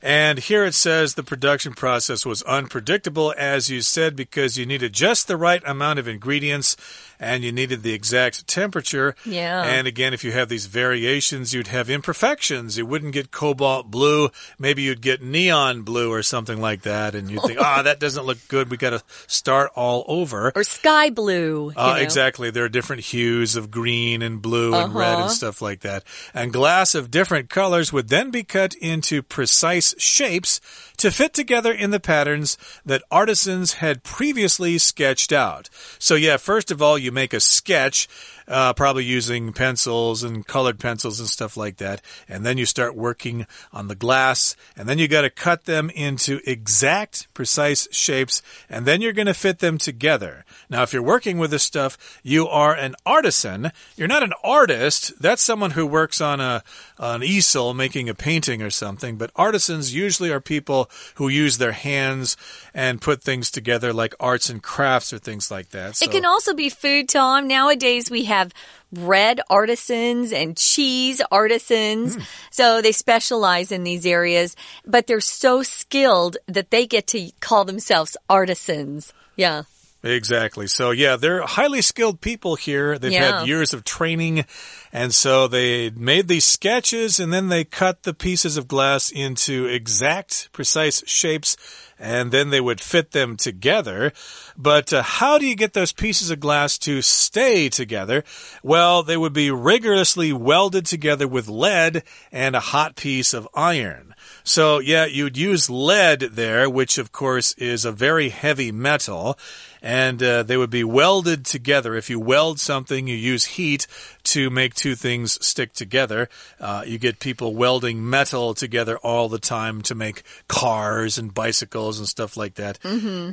And 0.02 0.40
here 0.40 0.66
it 0.66 0.74
says 0.74 1.14
the 1.14 1.24
production 1.24 1.74
process 1.74 2.26
was 2.26 2.42
unpredictable, 2.44 3.36
as 3.38 3.70
you 3.70 3.82
said, 3.82 4.16
because 4.16 4.58
you 4.58 4.66
needed 4.66 4.94
just 4.94 5.28
the 5.28 5.38
right 5.38 5.62
amount 5.66 6.00
of 6.00 6.08
ingredients 6.08 6.76
and 7.22 7.44
you 7.44 7.52
needed 7.54 7.84
the 7.84 7.94
exact 7.94 8.48
temperature. 8.48 9.16
Yeah. 9.26 9.62
And 9.64 9.86
again, 9.88 10.14
if 10.14 10.24
you 10.26 10.32
have 10.34 10.50
these 10.50 10.66
variations, 10.66 11.54
you'd 11.54 11.68
have 11.68 11.90
imperfections. 11.90 12.78
You 12.78 12.86
wouldn't 12.86 13.14
get 13.14 13.32
cobalt 13.32 13.90
blue. 13.92 14.30
Maybe 14.60 14.82
you'd 14.82 15.02
get 15.02 15.22
neon 15.22 15.84
blue 15.84 16.12
or 16.12 16.24
something 16.24 16.60
like 16.60 16.82
that. 16.82 17.14
And 17.16 17.30
you'd 17.30 17.44
think, 17.44 17.60
ah, 17.62 17.84
that 17.84 18.00
doesn't 18.00 18.26
look 18.26 18.40
good. 18.48 18.70
We 18.72 18.78
got 18.78 18.90
to 18.90 19.04
start 19.28 19.72
all 19.76 20.04
over. 20.08 20.52
Or 20.56 20.64
sky 20.64 21.10
blue. 21.12 21.70
you 21.70 21.74
Uh, 21.78 21.98
exactly. 22.00 22.50
There 22.50 22.66
are 22.66 22.70
different 22.70 23.04
hues 23.04 23.56
of 23.56 23.70
green 23.72 24.22
and 24.22 24.42
blue 24.42 24.74
and 24.74 24.94
red 24.94 25.14
Uh-huh. 25.14 25.22
and 25.24 25.32
stuff 25.32 25.62
like 25.62 25.82
that. 25.82 26.04
And 26.34 26.52
glass 26.52 26.96
of 26.96 27.12
different 27.12 27.50
colors 27.50 27.94
would 27.94 28.10
then 28.10 28.32
be 28.32 28.44
cut 28.44 28.74
into 28.74 29.22
precise 29.22 29.94
shapes 30.00 30.60
to 31.02 31.12
fit 31.12 31.34
together 31.34 31.74
in 31.74 31.90
the 31.90 32.00
patterns 32.00 32.58
that 32.86 33.04
artisans 33.10 33.74
had 33.74 34.04
previously 34.04 34.78
sketched 34.78 35.34
out. 35.34 35.68
So, 35.98 36.14
yeah, 36.14 36.38
first 36.38 36.70
of 36.70 36.82
all, 36.82 36.98
you 36.98 37.12
make 37.12 37.34
a 37.34 37.40
sketch. 37.40 38.08
Uh, 38.48 38.74
probably 38.74 39.06
using 39.06 39.54
pencils 39.54 40.24
and 40.24 40.46
colored 40.46 40.78
pencils 40.78 41.22
and 41.22 41.30
stuff 41.30 41.56
like 41.56 41.78
that. 41.78 42.02
And 42.28 42.46
then 42.46 42.58
you 42.58 42.66
start 42.66 42.98
working 42.98 43.48
on 43.72 43.88
the 43.88 43.96
glass, 43.96 44.58
and 44.76 44.90
then 44.90 44.98
you 44.98 45.08
got 45.08 45.22
to 45.22 45.30
cut 45.30 45.64
them 45.64 45.90
into 45.92 46.42
exact, 46.46 47.34
precise 47.34 47.88
shapes, 47.92 48.42
and 48.70 48.86
then 48.86 49.00
you're 49.00 49.14
going 49.14 49.28
to 49.28 49.34
fit 49.34 49.60
them 49.60 49.78
together. 49.78 50.44
Now, 50.70 50.84
if 50.84 50.92
you're 50.92 51.02
working 51.02 51.38
with 51.38 51.52
this 51.52 51.64
stuff, 51.64 52.20
you 52.24 52.46
are 52.46 52.76
an 52.76 52.96
artisan. 53.06 53.72
You're 53.96 54.10
not 54.10 54.24
an 54.24 54.34
artist. 54.44 55.14
That's 55.22 55.42
someone 55.42 55.72
who 55.72 55.88
works 55.88 56.20
on 56.20 56.42
a 56.42 56.62
an 56.98 57.24
easel 57.24 57.74
making 57.74 58.10
a 58.10 58.14
painting 58.14 58.62
or 58.62 58.70
something. 58.70 59.16
But 59.16 59.32
artisans 59.38 59.96
usually 59.96 60.30
are 60.30 60.42
people 60.42 60.91
who 61.16 61.28
use 61.28 61.58
their 61.58 61.72
hands 61.72 62.38
and 62.74 63.02
put 63.02 63.24
things 63.24 63.52
together, 63.52 63.94
like 63.94 64.14
arts 64.20 64.50
and 64.50 64.62
crafts 64.62 65.14
or 65.14 65.20
things 65.20 65.52
like 65.52 65.70
that. 65.70 65.96
So, 65.96 66.06
It 66.06 66.12
can 66.12 66.26
also 66.26 66.54
be 66.54 66.70
food, 66.70 67.10
Tom. 67.10 67.48
Nowadays 67.48 68.10
we 68.10 68.26
have 68.26 68.54
bread 68.92 69.40
artisans 69.50 70.32
and 70.32 70.58
cheese 70.58 71.22
artisans. 71.32 72.16
Hmm. 72.16 72.22
So 72.50 72.82
they 72.82 72.92
specialize 72.92 73.72
in 73.72 73.84
these 73.84 74.06
areas, 74.06 74.56
but 74.86 75.08
they're 75.08 75.22
so 75.22 75.64
skilled 75.64 76.38
that 76.48 76.72
they 76.72 76.86
get 76.86 77.08
to 77.08 77.32
call 77.40 77.66
themselves 77.66 78.18
artisans. 78.30 79.14
Yeah. 79.36 79.64
Exactly. 80.04 80.66
So, 80.66 80.90
yeah, 80.90 81.16
they're 81.16 81.44
highly 81.44 81.82
skilled 81.84 82.22
people 82.22 82.56
here. 82.56 82.98
They've 82.98 83.12
Yeah. 83.12 83.40
had 83.40 83.48
years 83.48 83.72
of 83.74 83.84
training. 83.84 84.46
And 84.92 85.14
so 85.14 85.48
they 85.48 85.92
made 85.92 86.28
these 86.28 86.46
sketches 86.46 87.20
and 87.20 87.32
then 87.32 87.50
they 87.50 87.64
cut 87.64 88.02
the 88.04 88.14
pieces 88.14 88.58
of 88.58 88.68
glass 88.68 89.12
into 89.12 89.68
exact, 89.68 90.50
precise 90.54 91.04
shapes. 91.06 91.56
And 92.00 92.32
then 92.32 92.50
they 92.50 92.60
would 92.60 92.82
fit 92.82 93.12
them 93.12 93.38
together. 93.38 94.12
But 94.58 94.92
uh, 94.92 95.04
how 95.04 95.38
do 95.38 95.46
you 95.46 95.56
get 95.56 95.74
those 95.74 95.92
pieces 95.94 96.32
of 96.32 96.40
glass 96.40 96.80
to 96.80 97.04
stay 97.04 97.70
together? 97.70 98.24
Well, 98.64 99.04
they 99.04 99.18
would 99.18 99.34
be 99.34 99.52
rigorously 99.52 100.34
welded 100.34 100.88
together 100.88 101.28
with 101.28 101.48
lead 101.48 102.02
and 102.32 102.56
a 102.56 102.60
hot 102.60 102.96
piece 102.96 103.36
of 103.36 103.48
iron. 103.54 104.16
So, 104.44 104.80
yeah, 104.80 105.06
you'd 105.06 105.38
use 105.38 105.70
lead 105.70 106.22
there, 106.22 106.68
which 106.68 106.98
of 106.98 107.12
course 107.12 107.54
is 107.54 107.86
a 107.86 107.92
very 107.92 108.30
heavy 108.30 108.72
metal, 108.72 109.38
and 109.82 110.22
uh, 110.22 110.44
they 110.44 110.58
would 110.58 110.70
be 110.70 110.84
welded 110.84 111.46
together. 111.46 111.96
If 111.96 112.10
you 112.10 112.20
weld 112.20 112.60
something, 112.60 113.08
you 113.08 113.16
use 113.16 113.46
heat 113.46 113.88
to 114.24 114.50
make 114.50 114.76
two 114.76 114.96
things 114.96 115.44
stick 115.46 115.74
together. 115.74 116.30
Uh, 116.60 116.84
you 116.86 116.98
get 117.00 117.20
people 117.20 117.56
welding 117.56 118.08
metal 118.08 118.54
together 118.54 118.98
all 119.00 119.28
the 119.30 119.40
time 119.40 119.82
to 119.84 119.96
make 119.96 120.24
cars 120.48 121.18
and 121.18 121.34
bicycles 121.34 121.98
and 121.98 122.08
stuff 122.08 122.38
like 122.38 122.56
that. 122.56 122.78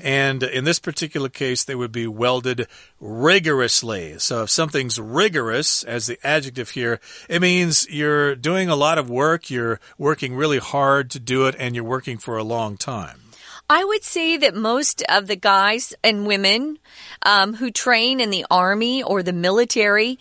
And 0.03 0.43
in 0.43 0.65
this 0.65 0.79
particular 0.79 1.29
case, 1.29 1.65
they 1.65 1.75
would 1.75 1.93
be 1.93 2.07
welded 2.07 2.67
rigorously. 3.01 4.19
So 4.19 4.45
if 4.45 4.51
something's 4.51 4.99
rigorous, 4.99 5.85
as 5.85 6.07
the 6.07 6.19
adjective 6.25 6.71
here, 6.71 7.01
it 7.29 7.41
means 7.43 7.87
you're 7.91 8.35
doing 8.35 8.69
a 8.69 8.77
lot 8.77 8.99
of 8.99 9.11
work, 9.11 9.51
you're 9.51 9.81
working 9.99 10.35
really 10.35 10.59
hard 10.59 11.11
to 11.11 11.19
do 11.21 11.47
it, 11.47 11.55
and 11.59 11.75
you're 11.75 11.85
working 11.85 12.17
for 12.19 12.39
a 12.39 12.45
long 12.45 12.77
time. 12.77 13.21
I 13.70 13.85
would 13.85 14.02
say 14.02 14.38
that 14.38 14.54
most 14.54 15.02
of 15.11 15.26
the 15.26 15.37
guys 15.37 15.92
and 16.02 16.26
women 16.26 16.78
um, 17.22 17.54
who 17.54 17.70
train 17.70 18.18
in 18.18 18.31
the 18.31 18.46
army 18.50 19.02
or 19.02 19.22
the 19.22 19.35
military, 19.35 20.18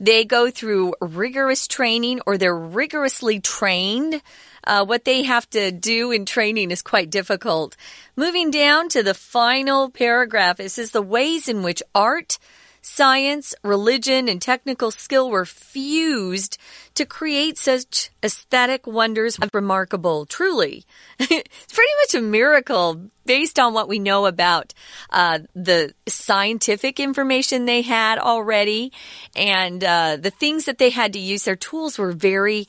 they 0.00 0.24
go 0.24 0.50
through 0.50 0.94
rigorous 1.00 1.68
training 1.68 2.20
or 2.26 2.36
they're 2.36 2.56
rigorously 2.56 3.38
trained. 3.38 4.20
Uh, 4.64 4.84
what 4.84 5.04
they 5.04 5.22
have 5.22 5.48
to 5.50 5.70
do 5.70 6.10
in 6.10 6.26
training 6.26 6.72
is 6.72 6.82
quite 6.82 7.08
difficult. 7.08 7.76
Moving 8.16 8.50
down 8.50 8.88
to 8.88 9.04
the 9.04 9.14
final 9.14 9.90
paragraph, 9.90 10.58
it 10.58 10.70
says 10.70 10.90
the 10.90 11.00
ways 11.00 11.48
in 11.48 11.62
which 11.62 11.84
art, 11.94 12.38
science, 12.82 13.54
religion, 13.62 14.28
and 14.28 14.42
technical 14.42 14.90
skill 14.90 15.30
were 15.30 15.46
fused 15.46 16.58
to 16.98 17.06
create 17.06 17.56
such 17.56 18.10
aesthetic 18.24 18.86
wonders 18.86 19.38
remarkable. 19.54 20.26
Truly. 20.26 20.84
it's 21.18 21.72
pretty 21.72 21.92
much 22.02 22.14
a 22.14 22.20
miracle 22.20 23.10
based 23.24 23.58
on 23.60 23.72
what 23.72 23.88
we 23.88 24.00
know 24.00 24.26
about 24.26 24.74
uh, 25.10 25.38
the 25.54 25.94
scientific 26.08 26.98
information 26.98 27.64
they 27.66 27.82
had 27.82 28.18
already 28.18 28.92
and 29.36 29.84
uh, 29.84 30.16
the 30.16 30.30
things 30.30 30.64
that 30.64 30.78
they 30.78 30.90
had 30.90 31.12
to 31.12 31.20
use. 31.20 31.44
Their 31.44 31.54
tools 31.54 31.98
were 31.98 32.12
very 32.12 32.66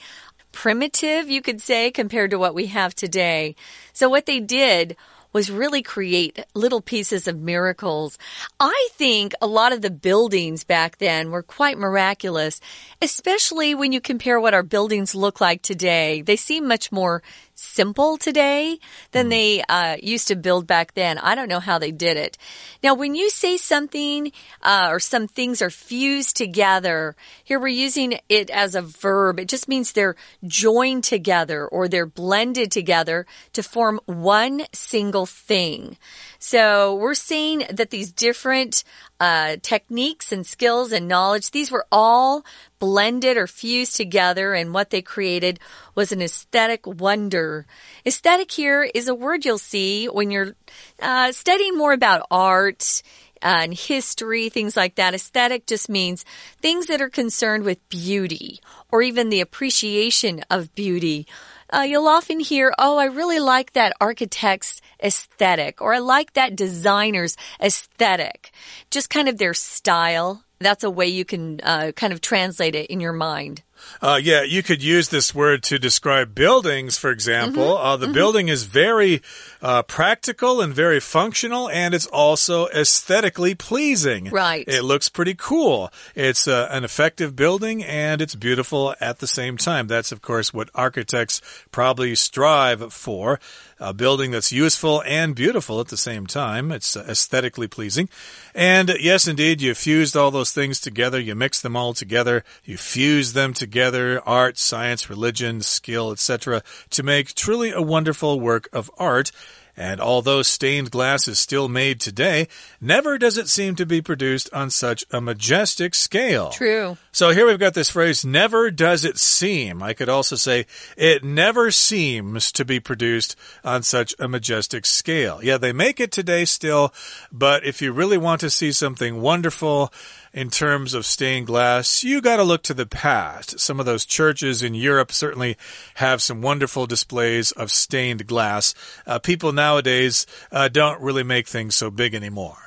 primitive, 0.51 1.29
you 1.29 1.41
could 1.41 1.59
say, 1.59 1.89
compared 1.89 2.29
to 2.29 2.39
what 2.39 2.53
we 2.53 2.67
have 2.67 2.93
today. 2.93 3.55
So 3.93 4.09
what 4.09 4.27
they 4.27 4.39
did 4.39 4.95
was 5.31 5.51
really 5.51 5.81
create 5.81 6.43
little 6.53 6.81
pieces 6.81 7.27
of 7.27 7.39
miracles. 7.39 8.17
I 8.59 8.89
think 8.93 9.33
a 9.41 9.47
lot 9.47 9.73
of 9.73 9.81
the 9.81 9.91
buildings 9.91 10.63
back 10.63 10.97
then 10.97 11.31
were 11.31 11.43
quite 11.43 11.77
miraculous, 11.77 12.59
especially 13.01 13.75
when 13.75 13.91
you 13.91 14.01
compare 14.01 14.39
what 14.39 14.53
our 14.53 14.63
buildings 14.63 15.13
look 15.13 15.39
like 15.39 15.61
today. 15.61 16.21
They 16.21 16.35
seem 16.35 16.67
much 16.67 16.91
more 16.91 17.21
simple 17.59 18.17
today 18.17 18.79
than 19.11 19.27
mm. 19.27 19.29
they 19.29 19.63
uh, 19.69 19.97
used 20.01 20.27
to 20.29 20.35
build 20.35 20.65
back 20.67 20.93
then. 20.93 21.17
I 21.17 21.35
don't 21.35 21.49
know 21.49 21.59
how 21.59 21.79
they 21.79 21.91
did 21.91 22.17
it. 22.17 22.37
Now, 22.81 22.93
when 22.93 23.15
you 23.15 23.29
say 23.29 23.57
something 23.57 24.31
uh, 24.61 24.87
or 24.89 24.99
some 24.99 25.27
things 25.27 25.61
are 25.61 25.69
fused 25.69 26.35
together, 26.35 27.15
here 27.43 27.59
we're 27.59 27.67
using 27.67 28.19
it 28.29 28.49
as 28.49 28.75
a 28.75 28.81
verb. 28.81 29.39
It 29.39 29.47
just 29.47 29.67
means 29.67 29.91
they're 29.91 30.15
joined 30.45 31.03
together 31.03 31.67
or 31.67 31.87
they're 31.87 32.05
blended 32.05 32.71
together 32.71 33.25
to 33.53 33.63
form 33.63 33.99
one 34.05 34.63
single 34.73 35.25
thing. 35.25 35.97
So 36.39 36.95
we're 36.95 37.15
seeing 37.15 37.65
that 37.69 37.89
these 37.89 38.11
different 38.11 38.83
uh, 39.19 39.57
techniques 39.61 40.31
and 40.31 40.45
skills 40.45 40.91
and 40.93 41.07
knowledge, 41.07 41.51
these 41.51 41.71
were 41.71 41.85
all 41.91 42.45
blended 42.79 43.37
or 43.37 43.47
fused 43.47 43.95
together, 43.95 44.53
and 44.53 44.73
what 44.73 44.89
they 44.89 45.01
created 45.01 45.59
was 45.95 46.11
an 46.11 46.21
aesthetic 46.21 46.87
wonder. 46.87 47.65
Aesthetic 48.05 48.51
here 48.51 48.89
is 48.93 49.07
a 49.07 49.15
word 49.15 49.45
you'll 49.45 49.57
see 49.57 50.07
when 50.07 50.31
you're 50.31 50.55
uh, 51.01 51.31
studying 51.31 51.77
more 51.77 51.93
about 51.93 52.25
art. 52.31 53.01
Uh, 53.41 53.63
and 53.63 53.73
history, 53.73 54.49
things 54.49 54.75
like 54.75 54.95
that. 54.95 55.13
Aesthetic 55.13 55.65
just 55.65 55.87
means 55.87 56.25
things 56.61 56.87
that 56.87 56.99
are 56.99 57.09
concerned 57.09 57.63
with 57.63 57.87
beauty 57.87 58.59
or 58.91 59.01
even 59.01 59.29
the 59.29 59.39
appreciation 59.39 60.43
of 60.49 60.75
beauty 60.75 61.25
uh, 61.71 61.81
you'll 61.81 62.07
often 62.07 62.39
hear, 62.39 62.73
oh, 62.79 62.97
I 62.97 63.05
really 63.05 63.39
like 63.39 63.73
that 63.73 63.93
architect's 64.01 64.81
aesthetic, 65.03 65.81
or 65.81 65.93
I 65.93 65.99
like 65.99 66.33
that 66.33 66.55
designer's 66.55 67.37
aesthetic. 67.61 68.51
Just 68.89 69.09
kind 69.09 69.29
of 69.29 69.37
their 69.37 69.53
style. 69.53 70.43
That's 70.59 70.83
a 70.83 70.89
way 70.89 71.07
you 71.07 71.23
can 71.25 71.61
uh, 71.63 71.91
kind 71.95 72.11
of 72.11 72.21
translate 72.21 72.75
it 72.75 72.87
in 72.87 72.99
your 72.99 73.13
mind. 73.13 73.63
Uh, 74.01 74.19
yeah, 74.21 74.43
you 74.43 74.63
could 74.63 74.83
use 74.83 75.09
this 75.09 75.33
word 75.35 75.63
to 75.63 75.79
describe 75.79 76.33
buildings, 76.35 76.97
for 76.97 77.11
example. 77.11 77.75
Mm 77.75 77.81
-hmm. 77.81 77.93
uh, 77.93 77.97
the 77.97 78.05
mm 78.05 78.11
-hmm. 78.11 78.13
building 78.13 78.49
is 78.49 78.63
very 78.63 79.21
uh, 79.61 79.81
practical 79.81 80.61
and 80.61 80.75
very 80.75 81.01
functional, 81.01 81.69
and 81.69 81.93
it's 81.93 82.07
also 82.11 82.67
aesthetically 82.69 83.55
pleasing. 83.55 84.29
Right. 84.31 84.67
It 84.67 84.83
looks 84.83 85.09
pretty 85.09 85.35
cool. 85.35 85.89
It's 86.15 86.47
uh, 86.47 86.67
an 86.69 86.83
effective 86.83 87.31
building, 87.35 87.85
and 87.85 88.21
it's 88.21 88.35
beautiful 88.35 88.95
at 88.99 89.19
the 89.19 89.27
same 89.27 89.57
time. 89.57 89.87
That's, 89.87 90.11
of 90.11 90.19
course, 90.21 90.53
what 90.53 90.69
architects 90.73 91.41
probably 91.71 92.15
strive 92.15 92.93
for 92.93 93.39
a 93.79 93.93
building 93.93 94.31
that's 94.31 94.51
useful 94.51 95.01
and 95.05 95.35
beautiful 95.35 95.79
at 95.79 95.87
the 95.87 95.97
same 95.97 96.27
time. 96.27 96.71
It's 96.71 96.97
aesthetically 96.97 97.67
pleasing. 97.67 98.09
And 98.53 98.89
yes, 98.99 99.27
indeed, 99.27 99.61
you 99.61 99.73
fused 99.73 100.17
all 100.17 100.31
those 100.31 100.51
things 100.51 100.79
together. 100.79 101.19
You 101.19 101.33
mix 101.35 101.61
them 101.61 101.75
all 101.75 101.93
together. 101.93 102.43
You 102.65 102.77
fuse 102.77 103.33
them 103.33 103.53
together, 103.69 104.19
art, 104.27 104.57
science, 104.57 105.11
religion, 105.11 105.61
skill, 105.61 106.11
etc., 106.11 106.63
to 106.89 107.03
make 107.03 107.35
truly 107.35 107.69
a 107.71 107.81
wonderful 107.81 108.39
work 108.39 108.67
of 108.73 108.89
art. 108.97 109.31
And 109.77 110.01
although 110.01 110.41
stained 110.41 110.91
glass 110.91 111.27
is 111.27 111.39
still 111.39 111.69
made 111.69 112.01
today, 112.01 112.49
never 112.81 113.17
does 113.17 113.37
it 113.37 113.47
seem 113.47 113.75
to 113.75 113.85
be 113.85 114.01
produced 114.01 114.51
on 114.51 114.71
such 114.71 115.05
a 115.11 115.21
majestic 115.21 115.95
scale. 115.95 116.49
True. 116.49 116.97
So 117.13 117.29
here 117.29 117.45
we've 117.45 117.59
got 117.59 117.75
this 117.75 117.91
phrase, 117.91 118.25
never 118.25 118.71
does 118.71 119.05
it 119.05 119.17
seem. 119.17 119.81
I 119.81 119.93
could 119.93 120.09
also 120.09 120.35
say, 120.35 120.65
it 120.97 121.23
never 121.23 121.71
seems 121.71 122.51
to 122.53 122.65
be 122.65 122.81
produced 122.81 123.37
on 123.63 123.83
such 123.83 124.13
a 124.19 124.27
majestic 124.27 124.85
scale. 124.85 125.39
Yeah, 125.41 125.57
they 125.57 125.71
make 125.71 126.01
it 126.01 126.11
today 126.11 126.43
still, 126.43 126.91
but 127.31 127.63
if 127.63 127.81
you 127.81 127.93
really 127.93 128.17
want 128.17 128.41
to 128.41 128.49
see 128.49 128.73
something 128.73 129.21
wonderful, 129.21 129.93
in 130.33 130.49
terms 130.49 130.93
of 130.93 131.05
stained 131.05 131.47
glass, 131.47 132.03
you 132.03 132.21
got 132.21 132.37
to 132.37 132.43
look 132.43 132.63
to 132.63 132.73
the 132.73 132.85
past. 132.85 133.59
Some 133.59 133.79
of 133.79 133.85
those 133.85 134.05
churches 134.05 134.63
in 134.63 134.73
Europe 134.73 135.11
certainly 135.11 135.57
have 135.95 136.21
some 136.21 136.41
wonderful 136.41 136.85
displays 136.85 137.51
of 137.51 137.71
stained 137.71 138.27
glass. 138.27 138.73
Uh, 139.05 139.19
people 139.19 139.51
nowadays 139.51 140.25
uh, 140.51 140.67
don't 140.67 141.01
really 141.01 141.23
make 141.23 141.47
things 141.47 141.75
so 141.75 141.89
big 141.89 142.13
anymore. 142.13 142.57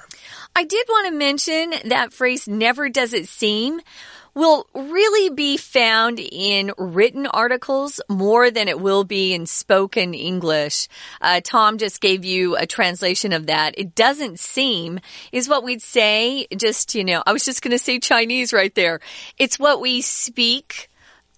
I 0.55 0.65
did 0.65 0.87
want 0.89 1.07
to 1.09 1.15
mention 1.15 1.75
that 1.89 2.13
phrase, 2.13 2.47
never 2.47 2.89
does 2.89 3.15
it 3.15 3.27
seem 3.27 3.81
will 4.35 4.67
really 4.75 5.31
be 5.31 5.57
found 5.57 6.19
in 6.19 6.73
written 6.79 7.27
articles 7.27 8.01
more 8.09 8.51
than 8.51 8.69
it 8.69 8.81
will 8.81 9.05
be 9.05 9.35
in 9.35 9.47
spoken 9.47 10.15
English. 10.15 10.89
Uh, 11.21 11.41
Tom 11.45 11.79
just 11.79 12.01
gave 12.01 12.25
you 12.25 12.57
a 12.57 12.67
translation 12.67 13.33
of 13.33 13.47
that. 13.47 13.75
It 13.77 13.95
doesn't 13.95 14.39
seem 14.39 15.01
is 15.33 15.49
what 15.49 15.65
we'd 15.65 15.83
say. 15.83 16.47
Just, 16.57 16.95
you 16.95 17.05
know, 17.05 17.23
I 17.27 17.33
was 17.33 17.45
just 17.45 17.63
going 17.63 17.73
to 17.73 17.79
say 17.79 17.99
Chinese 17.99 18.53
right 18.53 18.75
there. 18.75 19.01
It's 19.39 19.59
what 19.59 19.81
we 19.81 20.01
speak 20.01 20.89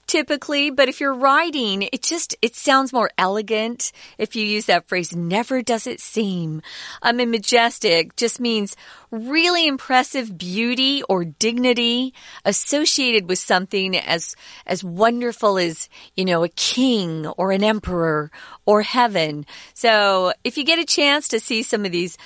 typically, 0.06 0.70
but 0.70 0.88
if 0.88 1.00
you're 1.00 1.14
writing, 1.14 1.82
it 1.82 2.02
just, 2.02 2.36
it 2.42 2.54
sounds 2.54 2.92
more 2.92 3.10
elegant 3.18 3.92
if 4.18 4.36
you 4.36 4.44
use 4.44 4.66
that 4.66 4.88
phrase, 4.88 5.14
never 5.14 5.62
does 5.62 5.86
it 5.86 6.00
seem. 6.00 6.62
I 7.02 7.12
mean, 7.12 7.30
majestic 7.30 8.16
just 8.16 8.40
means 8.40 8.76
really 9.10 9.66
impressive 9.66 10.36
beauty 10.36 11.02
or 11.08 11.24
dignity 11.24 12.14
associated 12.44 13.28
with 13.28 13.38
something 13.38 13.96
as, 13.96 14.34
as 14.66 14.82
wonderful 14.82 15.58
as, 15.58 15.88
you 16.14 16.24
know, 16.24 16.44
a 16.44 16.48
king 16.48 17.26
or 17.26 17.52
an 17.52 17.64
emperor 17.64 18.30
or 18.66 18.82
heaven. 18.82 19.46
So 19.74 20.32
if 20.42 20.56
you 20.56 20.64
get 20.64 20.78
a 20.78 20.84
chance 20.84 21.28
to 21.28 21.40
see 21.40 21.62
some 21.62 21.84
of 21.84 21.92
these 21.92 22.18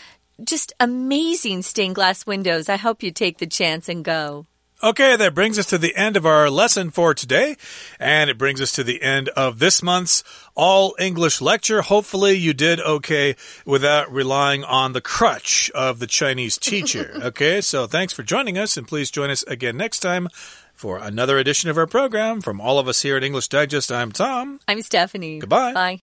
just 0.44 0.72
amazing 0.78 1.62
stained 1.62 1.94
glass 1.96 2.26
windows, 2.26 2.68
I 2.68 2.76
hope 2.76 3.02
you 3.02 3.10
take 3.10 3.38
the 3.38 3.46
chance 3.46 3.88
and 3.88 4.04
go. 4.04 4.46
Okay, 4.80 5.16
that 5.16 5.34
brings 5.34 5.58
us 5.58 5.66
to 5.66 5.78
the 5.78 5.96
end 5.96 6.16
of 6.16 6.24
our 6.24 6.48
lesson 6.48 6.90
for 6.90 7.12
today, 7.12 7.56
and 7.98 8.30
it 8.30 8.38
brings 8.38 8.60
us 8.60 8.70
to 8.72 8.84
the 8.84 9.02
end 9.02 9.28
of 9.30 9.58
this 9.58 9.82
month's 9.82 10.22
All 10.54 10.94
English 11.00 11.40
lecture. 11.40 11.82
Hopefully, 11.82 12.34
you 12.34 12.54
did 12.54 12.78
okay 12.80 13.34
without 13.66 14.12
relying 14.12 14.62
on 14.62 14.92
the 14.92 15.00
crutch 15.00 15.68
of 15.74 15.98
the 15.98 16.06
Chinese 16.06 16.58
teacher. 16.58 17.12
okay, 17.22 17.60
so 17.60 17.88
thanks 17.88 18.12
for 18.12 18.22
joining 18.22 18.56
us, 18.56 18.76
and 18.76 18.86
please 18.86 19.10
join 19.10 19.30
us 19.30 19.42
again 19.44 19.76
next 19.76 19.98
time 19.98 20.28
for 20.74 20.98
another 20.98 21.38
edition 21.38 21.68
of 21.68 21.76
our 21.76 21.88
program. 21.88 22.40
From 22.40 22.60
all 22.60 22.78
of 22.78 22.86
us 22.86 23.02
here 23.02 23.16
at 23.16 23.24
English 23.24 23.48
Digest, 23.48 23.90
I'm 23.90 24.12
Tom. 24.12 24.60
I'm 24.68 24.82
Stephanie. 24.82 25.40
Goodbye. 25.40 25.72
Bye. 25.72 26.02